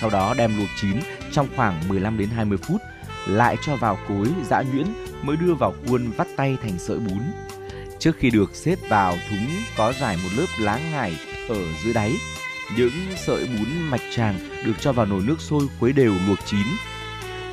[0.00, 0.96] Sau đó đem luộc chín
[1.32, 2.80] trong khoảng 15 đến 20 phút,
[3.26, 4.86] lại cho vào cối giã nhuyễn
[5.22, 7.20] mới đưa vào khuôn vắt tay thành sợi bún.
[7.98, 9.46] Trước khi được xếp vào thúng
[9.76, 11.16] có rải một lớp lá ngải
[11.48, 12.16] ở dưới đáy.
[12.76, 12.90] Những
[13.26, 16.66] sợi bún mạch tràng được cho vào nồi nước sôi khuấy đều luộc chín.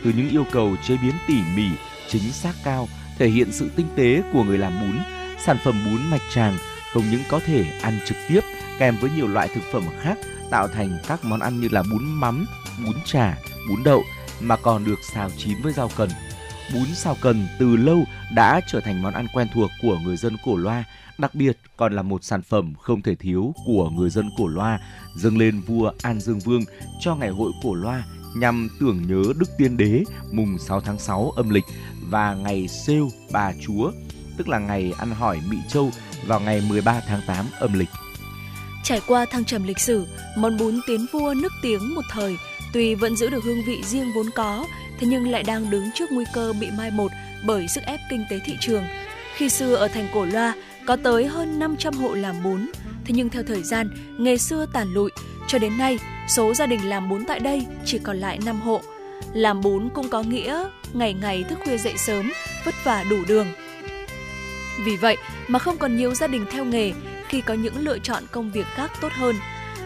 [0.04, 1.70] Từ những yêu cầu chế biến tỉ mỉ,
[2.08, 2.88] chính xác cao
[3.18, 5.00] thể hiện sự tinh tế của người làm bún,
[5.46, 6.58] sản phẩm bún mạch tràng
[6.94, 8.42] không những có thể ăn trực tiếp
[8.80, 10.18] kèm với nhiều loại thực phẩm khác
[10.50, 12.46] tạo thành các món ăn như là bún mắm,
[12.86, 13.38] bún chả,
[13.70, 14.04] bún đậu
[14.40, 16.10] mà còn được xào chín với rau cần.
[16.74, 18.04] Bún xào cần từ lâu
[18.36, 20.84] đã trở thành món ăn quen thuộc của người dân Cổ Loa,
[21.18, 24.80] đặc biệt còn là một sản phẩm không thể thiếu của người dân Cổ Loa
[25.16, 26.62] dâng lên vua An Dương Vương
[27.00, 28.04] cho ngày hội Cổ Loa
[28.36, 31.66] nhằm tưởng nhớ Đức Tiên Đế mùng 6 tháng 6 âm lịch
[32.10, 33.92] và ngày Sêu Bà Chúa,
[34.38, 35.92] tức là ngày ăn hỏi Mỹ Châu
[36.28, 37.90] vào ngày 13 tháng 8 âm lịch.
[38.84, 40.06] Trải qua thăng trầm lịch sử,
[40.38, 42.38] món bún tiến vua nức tiếng một thời
[42.74, 44.68] tuy vẫn giữ được hương vị riêng vốn có,
[45.00, 47.12] thế nhưng lại đang đứng trước nguy cơ bị mai một
[47.46, 48.84] bởi sức ép kinh tế thị trường.
[49.36, 50.54] Khi xưa ở thành Cổ Loa
[50.86, 52.66] có tới hơn 500 hộ làm bún,
[53.06, 55.12] thế nhưng theo thời gian, nghề xưa tàn lụi,
[55.48, 58.82] cho đến nay số gia đình làm bún tại đây chỉ còn lại 5 hộ.
[59.34, 60.64] Làm bún cũng có nghĩa
[60.94, 62.32] ngày ngày thức khuya dậy sớm,
[62.66, 63.48] vất vả đủ đường.
[64.86, 65.18] Vì vậy
[65.48, 66.92] mà không còn nhiều gia đình theo nghề
[67.28, 69.36] khi có những lựa chọn công việc khác tốt hơn.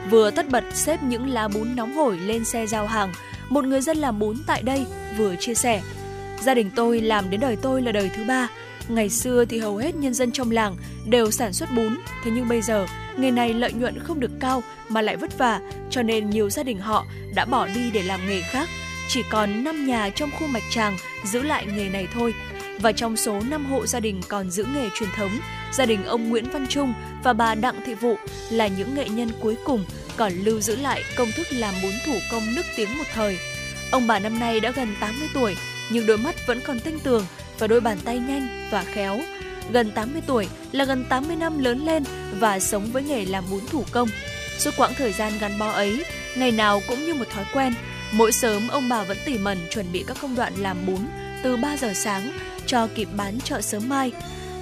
[0.10, 3.14] Vừa tất bật xếp những lá bún nóng hổi lên xe giao hàng,
[3.50, 4.86] một người dân làm bún tại đây
[5.18, 5.82] vừa chia sẻ.
[6.42, 8.48] Gia đình tôi làm đến đời tôi là đời thứ ba.
[8.90, 10.76] Ngày xưa thì hầu hết nhân dân trong làng
[11.06, 12.86] đều sản xuất bún, thế nhưng bây giờ
[13.18, 15.60] nghề này lợi nhuận không được cao mà lại vất vả,
[15.90, 17.06] cho nên nhiều gia đình họ
[17.36, 18.70] đã bỏ đi để làm nghề khác.
[19.10, 22.34] Chỉ còn 5 nhà trong khu mạch tràng giữ lại nghề này thôi.
[22.80, 25.40] Và trong số 5 hộ gia đình còn giữ nghề truyền thống,
[25.72, 28.16] gia đình ông Nguyễn Văn Trung và bà Đặng Thị Vụ
[28.50, 29.86] là những nghệ nhân cuối cùng
[30.18, 33.38] còn lưu giữ lại công thức làm bún thủ công nức tiếng một thời.
[33.92, 35.56] Ông bà năm nay đã gần 80 tuổi,
[35.92, 37.26] nhưng đôi mắt vẫn còn tinh tường
[37.60, 39.20] và đôi bàn tay nhanh và khéo.
[39.72, 42.04] Gần 80 tuổi là gần 80 năm lớn lên
[42.40, 44.10] và sống với nghề làm bún thủ công.
[44.58, 46.04] Suốt quãng thời gian gắn bó ấy,
[46.38, 47.74] ngày nào cũng như một thói quen,
[48.12, 51.00] mỗi sớm ông bà vẫn tỉ mẩn chuẩn bị các công đoạn làm bún
[51.44, 52.32] từ 3 giờ sáng
[52.66, 54.12] cho kịp bán chợ sớm mai.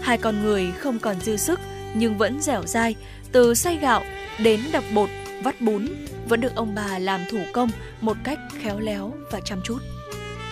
[0.01, 1.59] Hai con người không còn dư sức
[1.93, 2.95] nhưng vẫn dẻo dai,
[3.31, 4.03] từ xay gạo
[4.39, 5.09] đến đập bột,
[5.43, 5.87] vắt bún
[6.27, 7.69] vẫn được ông bà làm thủ công
[8.01, 9.77] một cách khéo léo và chăm chút.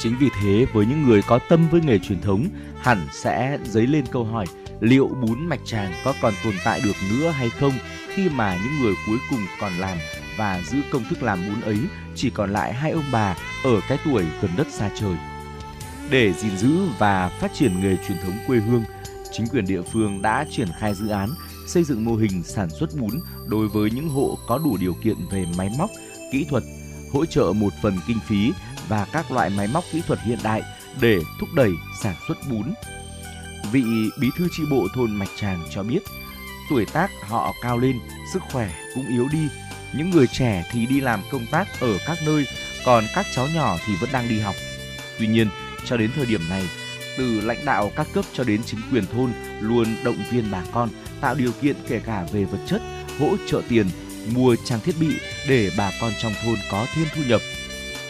[0.03, 2.47] Chính vì thế với những người có tâm với nghề truyền thống
[2.81, 4.45] hẳn sẽ dấy lên câu hỏi
[4.79, 7.73] liệu bún mạch tràng có còn tồn tại được nữa hay không
[8.15, 9.97] khi mà những người cuối cùng còn làm
[10.37, 11.77] và giữ công thức làm bún ấy
[12.15, 15.15] chỉ còn lại hai ông bà ở cái tuổi gần đất xa trời.
[16.09, 18.83] Để gìn giữ và phát triển nghề truyền thống quê hương,
[19.31, 21.29] chính quyền địa phương đã triển khai dự án
[21.67, 23.11] xây dựng mô hình sản xuất bún
[23.47, 25.89] đối với những hộ có đủ điều kiện về máy móc,
[26.31, 26.63] kỹ thuật,
[27.13, 28.51] hỗ trợ một phần kinh phí
[28.91, 30.61] và các loại máy móc kỹ thuật hiện đại
[31.01, 31.71] để thúc đẩy
[32.03, 32.73] sản xuất bún.
[33.71, 33.83] Vị
[34.19, 35.99] bí thư tri bộ thôn Mạch Tràng cho biết,
[36.69, 37.99] tuổi tác họ cao lên,
[38.33, 39.47] sức khỏe cũng yếu đi.
[39.93, 42.45] những người trẻ thì đi làm công tác ở các nơi,
[42.85, 44.55] còn các cháu nhỏ thì vẫn đang đi học.
[45.19, 45.47] Tuy nhiên,
[45.85, 46.63] cho đến thời điểm này,
[47.17, 50.89] từ lãnh đạo các cấp cho đến chính quyền thôn luôn động viên bà con
[51.21, 52.81] tạo điều kiện kể cả về vật chất,
[53.19, 53.85] hỗ trợ tiền,
[54.33, 55.15] mua trang thiết bị
[55.47, 57.41] để bà con trong thôn có thêm thu nhập.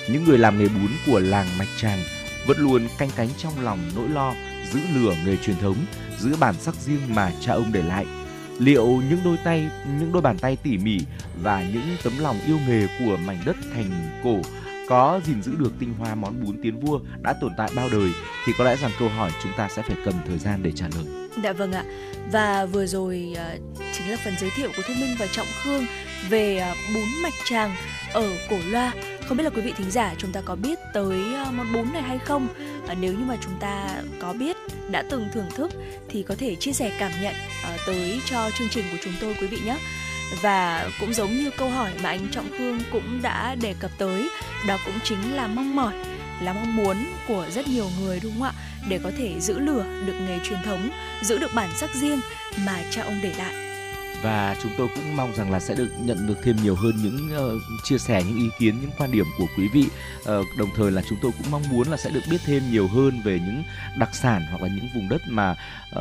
[0.09, 1.99] Những người làm nghề bún của làng Mạch Tràng
[2.47, 4.33] vẫn luôn canh cánh trong lòng nỗi lo
[4.71, 5.77] giữ lửa nghề truyền thống,
[6.19, 8.05] giữ bản sắc riêng mà cha ông để lại.
[8.59, 10.99] Liệu những đôi tay, những đôi bàn tay tỉ mỉ
[11.41, 14.39] và những tấm lòng yêu nghề của mảnh đất thành cổ
[14.89, 18.09] có gìn giữ được tinh hoa món bún tiến vua đã tồn tại bao đời
[18.45, 20.85] thì có lẽ rằng câu hỏi chúng ta sẽ phải cần thời gian để trả
[20.95, 21.29] lời.
[21.43, 21.83] Dạ vâng ạ.
[22.31, 23.61] Và vừa rồi uh,
[23.93, 25.85] chính là phần giới thiệu của Thu Minh và Trọng Khương
[26.29, 27.75] về uh, bún mạch tràng
[28.13, 28.93] ở Cổ Loa.
[29.31, 31.93] Không biết là quý vị thính giả chúng ta có biết tới ờ, món bún
[31.93, 32.47] này hay không?
[32.87, 33.87] À, nếu như mà chúng ta
[34.19, 34.57] có biết,
[34.89, 35.71] đã từng thưởng thức
[36.09, 39.35] thì có thể chia sẻ cảm nhận à, tới cho chương trình của chúng tôi
[39.41, 39.77] quý vị nhé.
[40.41, 44.29] Và cũng giống như câu hỏi mà anh Trọng Khương cũng đã đề cập tới
[44.67, 45.93] đó cũng chính là mong mỏi
[46.41, 48.53] là mong muốn của rất nhiều người đúng không ạ?
[48.89, 50.89] Để có thể giữ lửa được nghề truyền thống
[51.21, 52.19] giữ được bản sắc riêng
[52.65, 53.70] mà cha ông để lại
[54.21, 57.29] và chúng tôi cũng mong rằng là sẽ được nhận được thêm nhiều hơn những
[57.55, 59.85] uh, chia sẻ những ý kiến những quan điểm của quý vị.
[60.19, 62.87] Uh, đồng thời là chúng tôi cũng mong muốn là sẽ được biết thêm nhiều
[62.87, 63.63] hơn về những
[63.99, 65.55] đặc sản hoặc là những vùng đất mà
[65.91, 65.97] uh,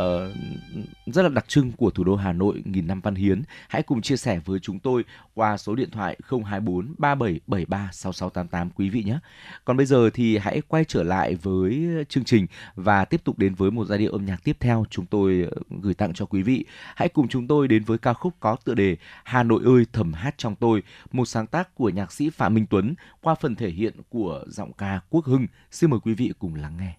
[1.07, 3.43] rất là đặc trưng của thủ đô Hà Nội nghìn năm văn hiến.
[3.69, 5.05] Hãy cùng chia sẻ với chúng tôi
[5.35, 9.19] qua số điện thoại 024 3773 6688 quý vị nhé.
[9.65, 13.55] Còn bây giờ thì hãy quay trở lại với chương trình và tiếp tục đến
[13.55, 15.47] với một giai điệu âm nhạc tiếp theo chúng tôi
[15.83, 16.65] gửi tặng cho quý vị.
[16.97, 19.87] Hãy cùng chúng tôi đến với ca ca khúc có tựa đề Hà Nội ơi
[19.93, 20.83] thầm hát trong tôi,
[21.13, 24.73] một sáng tác của nhạc sĩ Phạm Minh Tuấn qua phần thể hiện của giọng
[24.73, 25.47] ca Quốc Hưng.
[25.71, 26.97] Xin mời quý vị cùng lắng nghe.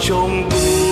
[0.00, 0.91] Trong tôi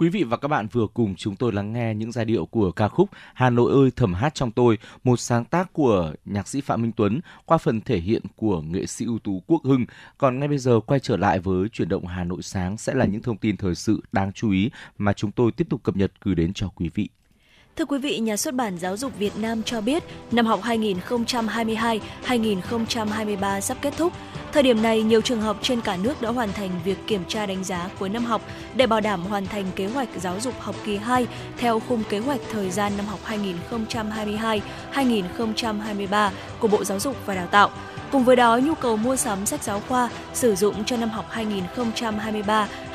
[0.00, 2.72] Quý vị và các bạn vừa cùng chúng tôi lắng nghe những giai điệu của
[2.72, 6.60] ca khúc Hà Nội ơi thầm hát trong tôi, một sáng tác của nhạc sĩ
[6.60, 9.86] Phạm Minh Tuấn qua phần thể hiện của nghệ sĩ ưu tú Quốc Hưng.
[10.18, 13.04] Còn ngay bây giờ quay trở lại với chuyển động Hà Nội sáng sẽ là
[13.04, 16.12] những thông tin thời sự đáng chú ý mà chúng tôi tiếp tục cập nhật
[16.22, 17.08] gửi đến cho quý vị.
[17.76, 23.60] Thưa quý vị, Nhà xuất bản Giáo dục Việt Nam cho biết năm học 2022-2023
[23.60, 24.12] sắp kết thúc.
[24.52, 27.46] Thời điểm này, nhiều trường học trên cả nước đã hoàn thành việc kiểm tra
[27.46, 28.42] đánh giá cuối năm học
[28.74, 31.26] để bảo đảm hoàn thành kế hoạch giáo dục học kỳ 2
[31.58, 33.18] theo khung kế hoạch thời gian năm học
[34.92, 36.30] 2022-2023
[36.60, 37.70] của Bộ Giáo dục và Đào tạo.
[38.12, 41.24] Cùng với đó, nhu cầu mua sắm sách giáo khoa sử dụng cho năm học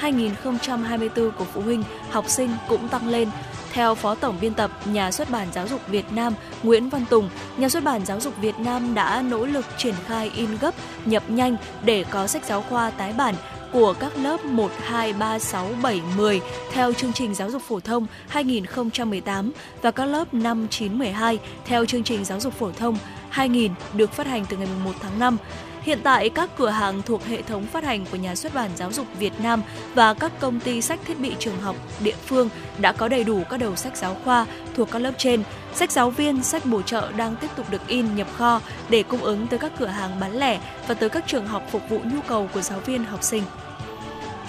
[0.01, 3.29] 2023-2024 của phụ huynh, học sinh cũng tăng lên.
[3.75, 7.29] Theo Phó Tổng biên tập Nhà xuất bản Giáo dục Việt Nam Nguyễn Văn Tùng,
[7.57, 11.23] Nhà xuất bản Giáo dục Việt Nam đã nỗ lực triển khai in gấp, nhập
[11.27, 13.35] nhanh để có sách giáo khoa tái bản
[13.73, 17.79] của các lớp 1, 2, 3, 6, 7, 10 theo chương trình giáo dục phổ
[17.79, 19.51] thông 2018
[19.81, 22.97] và các lớp 5, 9, 12 theo chương trình giáo dục phổ thông
[23.29, 25.37] 2000 được phát hành từ ngày 1 tháng 5.
[25.85, 28.91] Hiện tại, các cửa hàng thuộc hệ thống phát hành của Nhà xuất bản Giáo
[28.91, 29.61] dục Việt Nam
[29.93, 33.43] và các công ty sách thiết bị trường học địa phương đã có đầy đủ
[33.49, 35.43] các đầu sách giáo khoa thuộc các lớp trên.
[35.73, 39.21] Sách giáo viên, sách bổ trợ đang tiếp tục được in nhập kho để cung
[39.21, 42.21] ứng tới các cửa hàng bán lẻ và tới các trường học phục vụ nhu
[42.27, 43.43] cầu của giáo viên học sinh.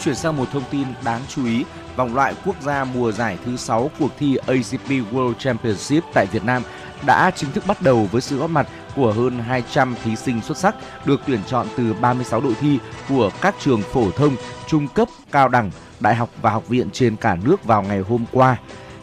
[0.05, 1.65] Chuyển sang một thông tin đáng chú ý,
[1.97, 6.45] vòng loại quốc gia mùa giải thứ 6 cuộc thi ACP World Championship tại Việt
[6.45, 6.63] Nam
[7.07, 10.57] đã chính thức bắt đầu với sự góp mặt của hơn 200 thí sinh xuất
[10.57, 10.75] sắc
[11.05, 12.79] được tuyển chọn từ 36 đội thi
[13.09, 14.37] của các trường phổ thông,
[14.67, 15.71] trung cấp, cao đẳng,
[16.01, 18.57] đại học và học viện trên cả nước vào ngày hôm qua.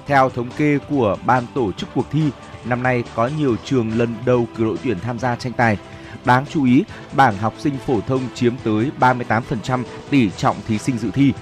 [0.08, 2.30] Theo thống kê của ban tổ chức cuộc thi,
[2.66, 5.78] năm nay có nhiều trường lần đầu cử đội tuyển tham gia tranh tài.
[6.26, 6.84] Đáng chú ý,
[7.14, 11.34] bảng học sinh phổ thông chiếm tới 38% tỷ trọng thí sinh dự thi.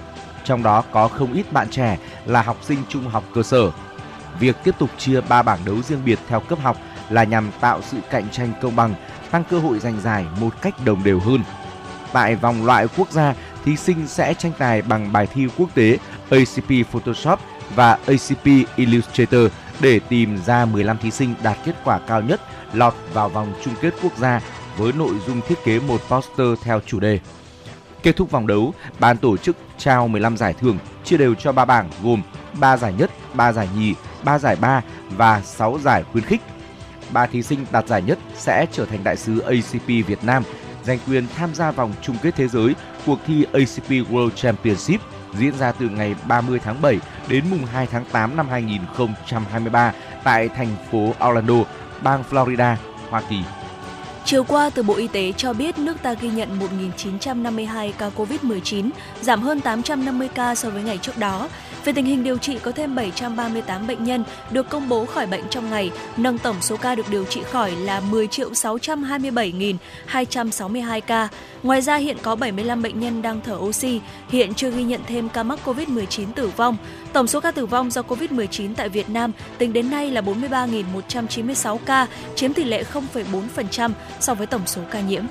[0.46, 3.72] Trong đó có không ít bạn trẻ là học sinh trung học cơ sở.
[4.42, 6.78] Việc tiếp tục chia 3 bảng đấu riêng biệt theo cấp học
[7.10, 8.96] là nhằm tạo sự cạnh tranh công bằng,
[9.32, 11.44] tăng cơ hội giành giải một cách đồng đều hơn.
[12.14, 13.36] Tại vòng loại quốc gia,
[13.66, 15.98] thí sinh sẽ tranh tài bằng bài thi quốc tế
[16.30, 17.40] ACP Photoshop
[17.76, 22.42] và ACP Illustrator để tìm ra 15 thí sinh đạt kết quả cao nhất
[22.74, 24.42] lọt vào vòng chung kết quốc gia
[24.78, 27.20] với nội dung thiết kế một poster theo chủ đề.
[28.04, 31.66] Kết thúc vòng đấu, ban tổ chức trao 15 giải thưởng chia đều cho 3
[31.66, 32.22] bảng gồm
[32.54, 36.42] 3 giải nhất, 3 giải nhì, 3 giải ba và 6 giải khuyến khích.
[37.14, 40.44] Ba thí sinh đạt giải nhất sẽ trở thành đại sứ ACP Việt Nam,
[40.84, 45.02] giành quyền tham gia vòng chung kết thế giới cuộc thi ACP World Championship
[45.34, 49.94] diễn ra từ ngày 30 tháng 7 đến mùng 2 tháng 8 năm 2023
[50.24, 51.64] tại thành phố Orlando,
[52.04, 52.76] bang Florida,
[53.10, 53.44] Hoa Kỳ.
[54.26, 58.90] Chiều qua, từ Bộ Y tế cho biết nước ta ghi nhận 1.952 ca COVID-19,
[59.22, 61.50] giảm hơn 850 ca so với ngày trước đó.
[61.86, 65.44] Về tình hình điều trị, có thêm 738 bệnh nhân được công bố khỏi bệnh
[65.50, 71.28] trong ngày, nâng tổng số ca được điều trị khỏi là 10 627.262 ca.
[71.64, 75.30] Ngoài ra, hiện có 75 bệnh nhân đang thở oxy, hiện chưa ghi nhận thêm
[75.30, 76.78] ca mắc COVID-19 tử vong.
[77.14, 81.78] Tổng số ca tử vong do COVID-19 tại Việt Nam tính đến nay là 43.196
[81.86, 85.24] ca, chiếm tỷ lệ 0,4% so với tổng số ca nhiễm.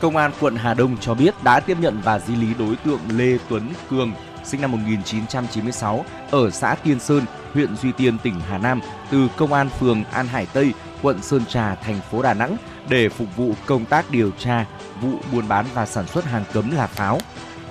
[0.00, 3.00] Công an quận Hà Đông cho biết đã tiếp nhận và di lý đối tượng
[3.08, 4.12] Lê Tuấn Cường,
[4.44, 9.52] sinh năm 1996, ở xã Tiên Sơn, huyện Duy Tiên, tỉnh Hà Nam, từ Công
[9.52, 10.72] an phường An Hải Tây,
[11.02, 12.56] quận Sơn Trà, thành phố Đà Nẵng
[12.88, 14.64] để phục vụ công tác điều tra
[15.00, 17.18] vụ buôn bán và sản xuất hàng cấm là pháo.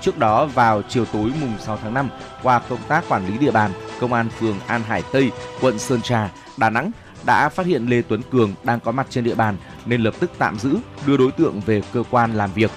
[0.01, 2.09] Trước đó vào chiều tối mùng 6 tháng 5,
[2.43, 5.31] qua công tác quản lý địa bàn, Công an phường An Hải Tây,
[5.61, 6.91] quận Sơn Trà, Đà Nẵng
[7.25, 10.31] đã phát hiện Lê Tuấn Cường đang có mặt trên địa bàn nên lập tức
[10.37, 12.71] tạm giữ, đưa đối tượng về cơ quan làm việc.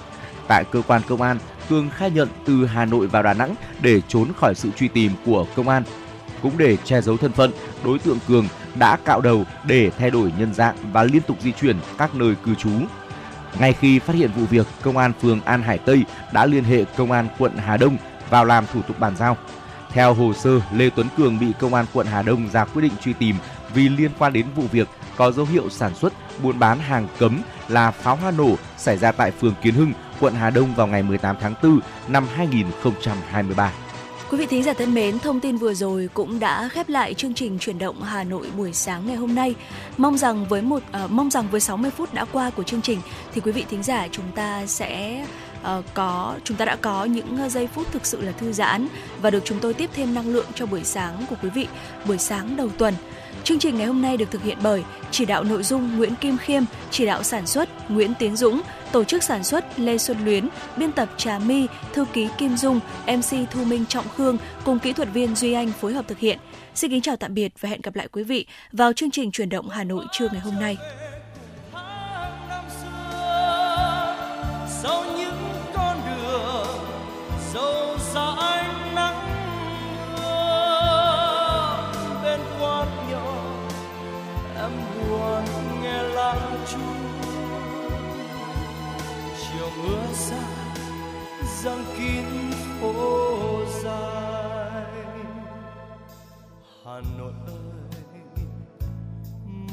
[0.48, 4.00] Tại cơ quan công an, Cường khai nhận từ Hà Nội vào Đà Nẵng để
[4.08, 5.82] trốn khỏi sự truy tìm của công an.
[6.42, 7.50] Cũng để che giấu thân phận,
[7.84, 11.52] đối tượng Cường đã cạo đầu để thay đổi nhân dạng và liên tục di
[11.52, 12.70] chuyển các nơi cư trú.
[13.58, 16.84] Ngay khi phát hiện vụ việc, công an phường An Hải Tây đã liên hệ
[16.96, 17.96] công an quận Hà Đông
[18.30, 19.36] vào làm thủ tục bàn giao.
[19.90, 22.92] Theo hồ sơ, Lê Tuấn Cường bị công an quận Hà Đông ra quyết định
[23.04, 23.36] truy tìm
[23.74, 27.40] vì liên quan đến vụ việc có dấu hiệu sản xuất, buôn bán hàng cấm
[27.68, 31.02] là pháo hoa nổ xảy ra tại phường Kiến Hưng, quận Hà Đông vào ngày
[31.02, 33.72] 18 tháng 4 năm 2023.
[34.32, 37.34] Quý vị thính giả thân mến, thông tin vừa rồi cũng đã khép lại chương
[37.34, 39.54] trình chuyển động Hà Nội buổi sáng ngày hôm nay.
[39.96, 42.98] Mong rằng với một uh, mong rằng với 60 phút đã qua của chương trình
[43.32, 45.24] thì quý vị thính giả chúng ta sẽ
[45.60, 48.88] uh, có chúng ta đã có những ờ, giây phút thực sự là thư giãn
[49.22, 51.66] và được chúng tôi tiếp thêm năng lượng cho buổi sáng của quý vị,
[52.06, 52.94] buổi sáng đầu tuần.
[53.44, 56.38] Chương trình ngày hôm nay được thực hiện bởi chỉ đạo nội dung Nguyễn Kim
[56.38, 58.60] Khiêm, chỉ đạo sản xuất Nguyễn Tiến Dũng,
[58.92, 62.80] tổ chức sản xuất Lê Xuân Luyến, biên tập Trà My, thư ký Kim Dung,
[63.06, 66.38] MC Thu Minh Trọng Khương cùng kỹ thuật viên Duy Anh phối hợp thực hiện.
[66.74, 69.48] Xin kính chào tạm biệt và hẹn gặp lại quý vị vào chương trình chuyển
[69.48, 70.76] động Hà Nội trưa ngày hôm nay.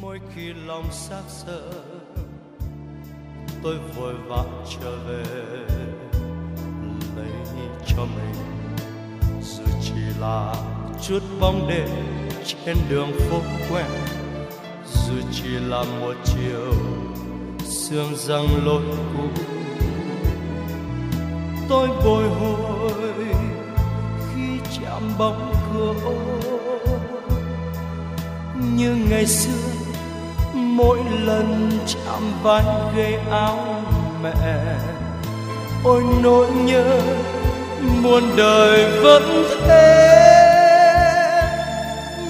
[0.09, 1.61] Mỗi khi lòng xác sợ
[3.63, 5.23] tôi vội vã trở về,
[7.15, 7.31] lấy
[7.87, 8.35] cho mình
[9.41, 10.55] dù chỉ là
[11.01, 11.89] chút bóng đêm
[12.45, 13.85] trên đường phố quen.
[14.93, 16.73] Dù chỉ là một chiều
[17.65, 18.83] sương răng lối
[19.17, 19.43] cũ.
[21.69, 23.13] Tôi bồi hồi
[24.33, 26.15] khi chạm bóng cửa ô
[28.77, 29.78] như ngày xưa
[30.79, 32.63] mỗi lần chạm vai
[32.95, 33.59] ghế áo
[34.23, 34.77] mẹ.
[35.83, 37.01] Ôi, nỗi nhớ
[37.81, 40.15] muôn đời vẫn thế.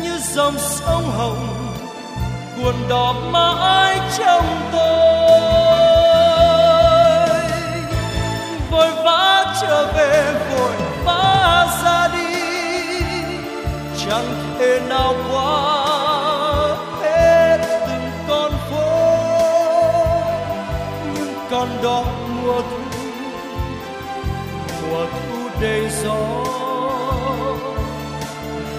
[0.04, 1.48] Như dòng sông hồng
[2.58, 5.40] cuồn đỏ mãi trong tôi.
[8.72, 10.72] Vội vã trở về, vội
[11.06, 12.40] vã ra đi.
[14.06, 15.89] Chẳng thể nào qua
[21.60, 22.04] con đó
[22.44, 22.78] mùa thu
[24.82, 26.16] mùa thu đầy gió.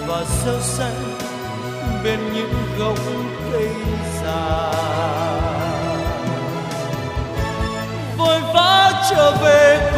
[0.07, 1.17] Và sơ xanh
[2.03, 2.97] bên những gốc
[3.51, 3.69] cây
[4.23, 4.71] già.
[8.17, 9.90] Vội vã trở về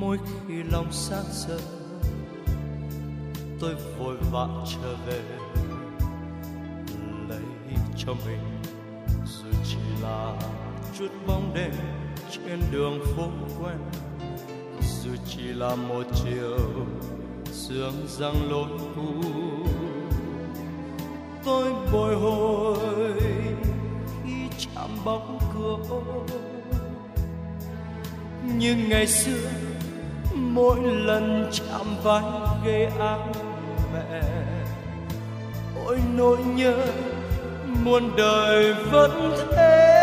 [0.00, 1.58] mỗi khi lòng sáng giờ
[3.60, 5.20] tôi vội vã trở về,
[7.28, 7.42] lấy
[7.96, 8.62] cho mình
[9.26, 10.36] dù chỉ là
[10.98, 11.72] chút bóng đêm
[12.30, 13.28] trên đường phố
[13.60, 13.78] quen.
[15.02, 16.58] Dù chỉ là một chiều
[17.52, 19.14] sương răng lối cũ
[21.44, 23.12] tôi bồi hồi
[24.24, 26.26] khi chạm bóng cửa ô
[28.58, 29.50] như ngày xưa
[30.54, 32.22] mỗi lần chạm vai
[32.64, 33.28] ghế áo
[33.94, 34.22] mẹ.
[35.86, 36.74] Ôi nỗi nhớ
[37.84, 39.96] muôn đời vẫn thế.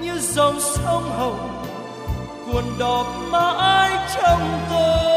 [0.00, 1.64] Như dòng sông hồng
[2.46, 5.11] cuồn đỏ mãi trong tôi.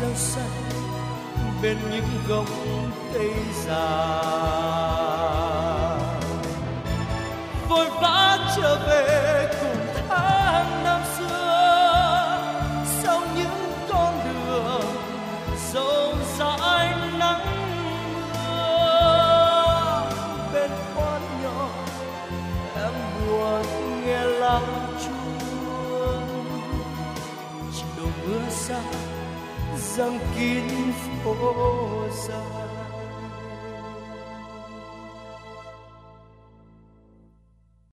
[0.00, 0.50] Và xanh
[1.62, 2.44] bên những gốc
[3.14, 3.30] cây
[3.66, 3.86] già.
[7.68, 9.15] Vội vã trở về
[29.96, 30.92] chiều mưa xa răng kín
[31.24, 31.34] phố
[32.28, 32.65] dài